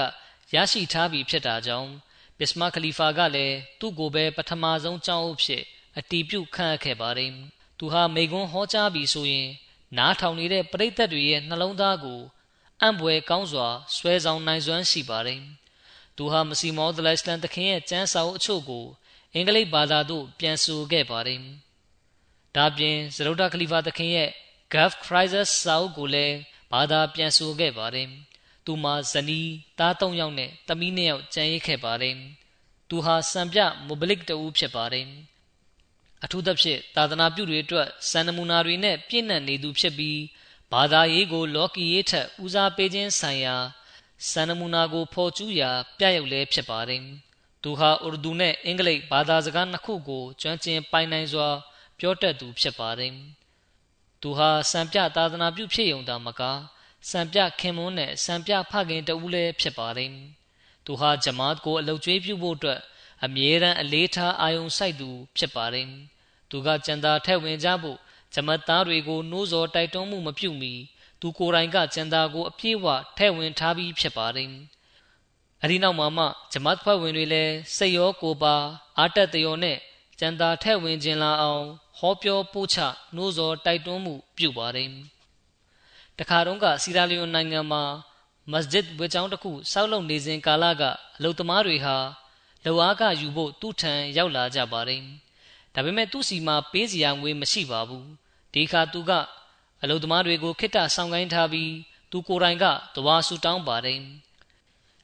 [0.54, 1.90] ရရှိထားပြီဖြစ်တာကြောင့်
[2.38, 5.62] ပစ္စမခလီဖာကလည်းသူ့ကိုပဲပထမဆုံးကျောင်းအုပ်ဖြစ်
[5.98, 7.32] အတီးပြုတ်ခန့်အပ်ခဲ့ပါတယ်။
[7.78, 9.48] သူဟာမိကွန်းဟောကြားပြီးဆိုရင်
[9.96, 12.20] နားထောင်နေတဲ့ပရိသတ်တွေရဲ့နှလုံးသားကို
[12.80, 15.40] အံ့ဖွယ်ကောင်းစွာဆွဲဆောင်နိုင်စွမ်းရှိပါတယ်။
[16.16, 18.86] သူဟာမစီမောဒလိုင်စလန်တခင်ရဲ့ကျမ်းစာအုပ်အချို့ကို
[19.34, 21.40] အင်္ဂလိပ်ဘာသာသို့ပြန်ဆိုခဲ့ပါတယ်။
[22.56, 24.30] ဒါပြင်ဇရုဒ္ဒခလီဖာတခင်ရဲ့
[24.72, 26.36] Gulf Crisis စာအုပ်ကိုလည်း
[26.72, 28.08] ဘာသာပြန်ဆိုခဲ့ပါတယ်။
[28.64, 32.16] သူမှာဇနီးသား၃ယောက်နဲ့သမီး၂ယောက်ကျန်ရစ်ခဲ့ပါတယ်။
[32.88, 35.06] သူဟာစံပြမိုဘလစ်တဦးဖြစ်ပါတယ်။
[36.24, 40.20] အထူးသဖြင့်သာသနာပြုတွေအတွက်စံနမူနာတွေနဲ့ပြည့်နှံ့နေသူဖြစ်ပြီး
[40.72, 43.56] ဘာသာရေးကိုလော်ကီရေးထက်ဦးစားပေးခြင်းဆိုင်ရာ
[44.30, 47.02] စံနမူနာကိုဖော်ကျူးရာ ပြရုပ်လည်းဖြစ်ပါတယ်။
[47.62, 51.48] သူဟာအူရဒူနဲ့အင်္ဂလိပ်ဘာသာစကားနှစ်ခုကိုကျွမ်းကျင်ပိုင်နိုင်စွာ
[51.98, 53.12] ပြောတတ်သူဖြစ်ပါတယ်။
[54.22, 56.42] သူဟာစံပြသာသနာပြုဖြစ်ုံသာမက
[57.10, 60.12] စံပြခင်မွန်းနဲ့စံပြဖခင်တဦးလည်းဖြစ်ပါတယ်။
[60.86, 62.80] သူဟာဂျမာတ်ကိုအလုတ်ကျွေးပြုဖို့အတွက်
[63.24, 65.88] အမြဲတမ်းအလေးထားအာယုံစိုက်သူဖြစ်ပါတယ်။
[66.50, 67.98] သူကကြံသာထဲ့ဝင်ကြဖို့
[68.34, 70.72] ဂျမတ်သားတွေကိုနှိုးဆော်တိုက်တွန်းမှုမပြုမီ
[71.20, 72.86] သူကိုယ်တိုင်ကကျန်တာကိုအပြည့်အဝ
[73.18, 74.50] ထဲ့ဝင်ထားပြီးဖြစ်ပါတယ်။
[75.62, 78.54] အဲဒီနောက်မှာမှဂျမတ်ဖွဲ့ဝင်တွေလည်းစိတ်ရောကိုယ်ပါ
[78.98, 79.78] အာတက်တရောနဲ့
[80.18, 81.64] ကျန်တာထဲ့ဝင်ခြင်းလာအောင်
[81.98, 82.78] ဟောပြောပို့ချ
[83.14, 84.88] နှိုးဆော်တိုက်တွန်းမှုပြုပါတယ်။
[86.18, 87.82] တခါတုန်းကစီရာလီယွန်နိုင်ငံမှာ
[88.52, 90.82] မစဂျစ်ဝေချောင်းတစ်ခုစောက်လုပ်နေစဉ်ကာလက
[91.16, 91.96] အလုသမားတွေဟာ
[92.64, 95.02] လောအားကယူဖို့သူ့ထံရောက်လာကြပါတယ်။
[95.74, 98.06] ဒါပေမဲ့သူ့စီမှာပေးစီရငွေမရှိပါဘူး
[98.52, 99.12] ဒီခါသူက
[99.83, 101.72] အလုသမားတွေကိုခိတ္တဆောင်ကိုင်းထားပြီး
[102.11, 102.64] သူကိုယ်တိုင်က
[102.95, 104.01] တဝါဆူတောင်းပါတယ်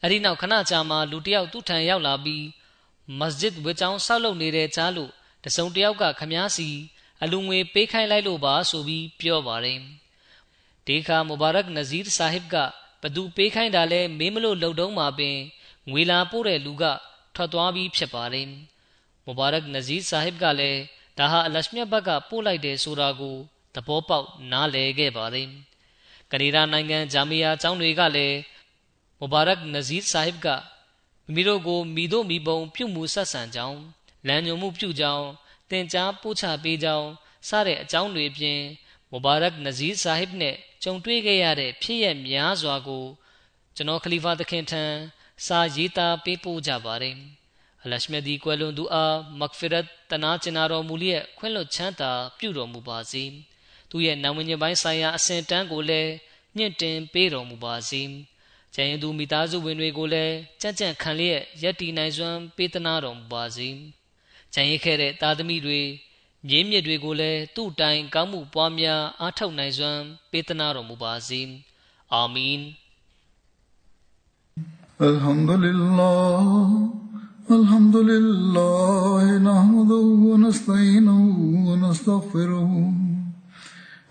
[0.03, 2.45] အဲ့ဒီနောက်ခဏကြာမှလူတယောက်သူ့ထံရောက်လာပြီး
[3.19, 5.11] မစဂျစ်ဝေချောင်းဆောက်လုပ်နေတဲ့ကြားလို့
[5.45, 6.69] တစုံတယောက်ကခမားစီ
[7.23, 9.81] အလူငွေပေးခိုင်းလိုက်လို့ပါဆိုပြီးပြောပါတယ်
[10.87, 12.57] ဒီခါမူဘာရက်နဇီးဆာဟစ်က
[13.03, 15.39] ဘသူပေးခိုင်းတာလဲမင်းမလို့လှုပ်တုံးမှာပင်
[15.91, 16.85] ငွေလာပို့တဲ့လူက
[17.35, 18.49] ထွက်သွားပြီးဖြစ်ပါတယ်
[19.27, 20.81] မူဘာရက်နဇီးဆာဟစ်ကလည်း
[21.19, 23.37] ဒါဟာအလရှမြတ်ဘက်ကပို့လိုက်တယ်ဆိုတာကို
[23.75, 25.49] သဘောပေါက်နားလည်ခဲ့ပါတယ်။
[26.33, 28.39] ကနေဒါနိုင်ငံဂျာမီယာကျောင်းတွေကလည်း
[29.19, 30.49] မူဘာရက်နဇီးဆာဟစ်က
[31.27, 33.81] မိမိတို့ကိုမိတို့မိဘုံပြုမှုဆက်ဆံကြောင်း
[34.27, 35.27] လမ်းညွှန်မှုပြုကြောင်း
[35.71, 37.09] တင် जा ပို့ချပေးကြောင်း
[37.49, 38.61] စတဲ့အကြောင်းတွေပြင်
[39.11, 43.05] မူဘာရက်နဇီးဆာဟစ်နဲ့ကြုံတွေ့ခဲ့ရတဲ့ဖြစ်ရများစွာကို
[43.77, 44.85] ကျွန်တော်ခလီဖာသခင်ထံ
[45.47, 47.17] စာရေးသားပေးပို့ကြပါတယ်။
[47.85, 53.25] အလရှမြဒီကွယ်လွန်သူအားမဂ်ဖီရတ်တနာကျင်နာတော်မူလျက်ခွင့်လွတ်ချမ်းသာပြုတော်မူပါစေ
[53.92, 56.12] သူရဲ့နာမည်ပိုင်းဆိုင်ရာအစဉ်တန်းကိုလည်း
[56.58, 58.02] ညှင့်တင်ပေးတော်မူပါစေ
[58.74, 63.70] ကျန်ရင်သူမိသားစုဝင်တွေကိုလည်းကြံ့ကြံ့ခံလျက်ယက်တီနိုင်စွမ်းပေးသနာတော်မူပါစေ
[64.54, 65.82] ကျန်ရခဲ့တဲ့သားသမီးတွေ
[66.48, 70.02] မြင်းမြစ်တွေကိုလည်းသူ့တိုင်ကောင်းမှုပွားများအားထုတ်နိုင်စွမ်း
[70.32, 71.42] ပေးသနာတော်မူပါစေ
[72.14, 72.62] အာမင်
[75.12, 76.48] الحمد لله
[77.58, 81.20] الحمد لله نحمده ونستعينه
[81.68, 82.72] ونستغفره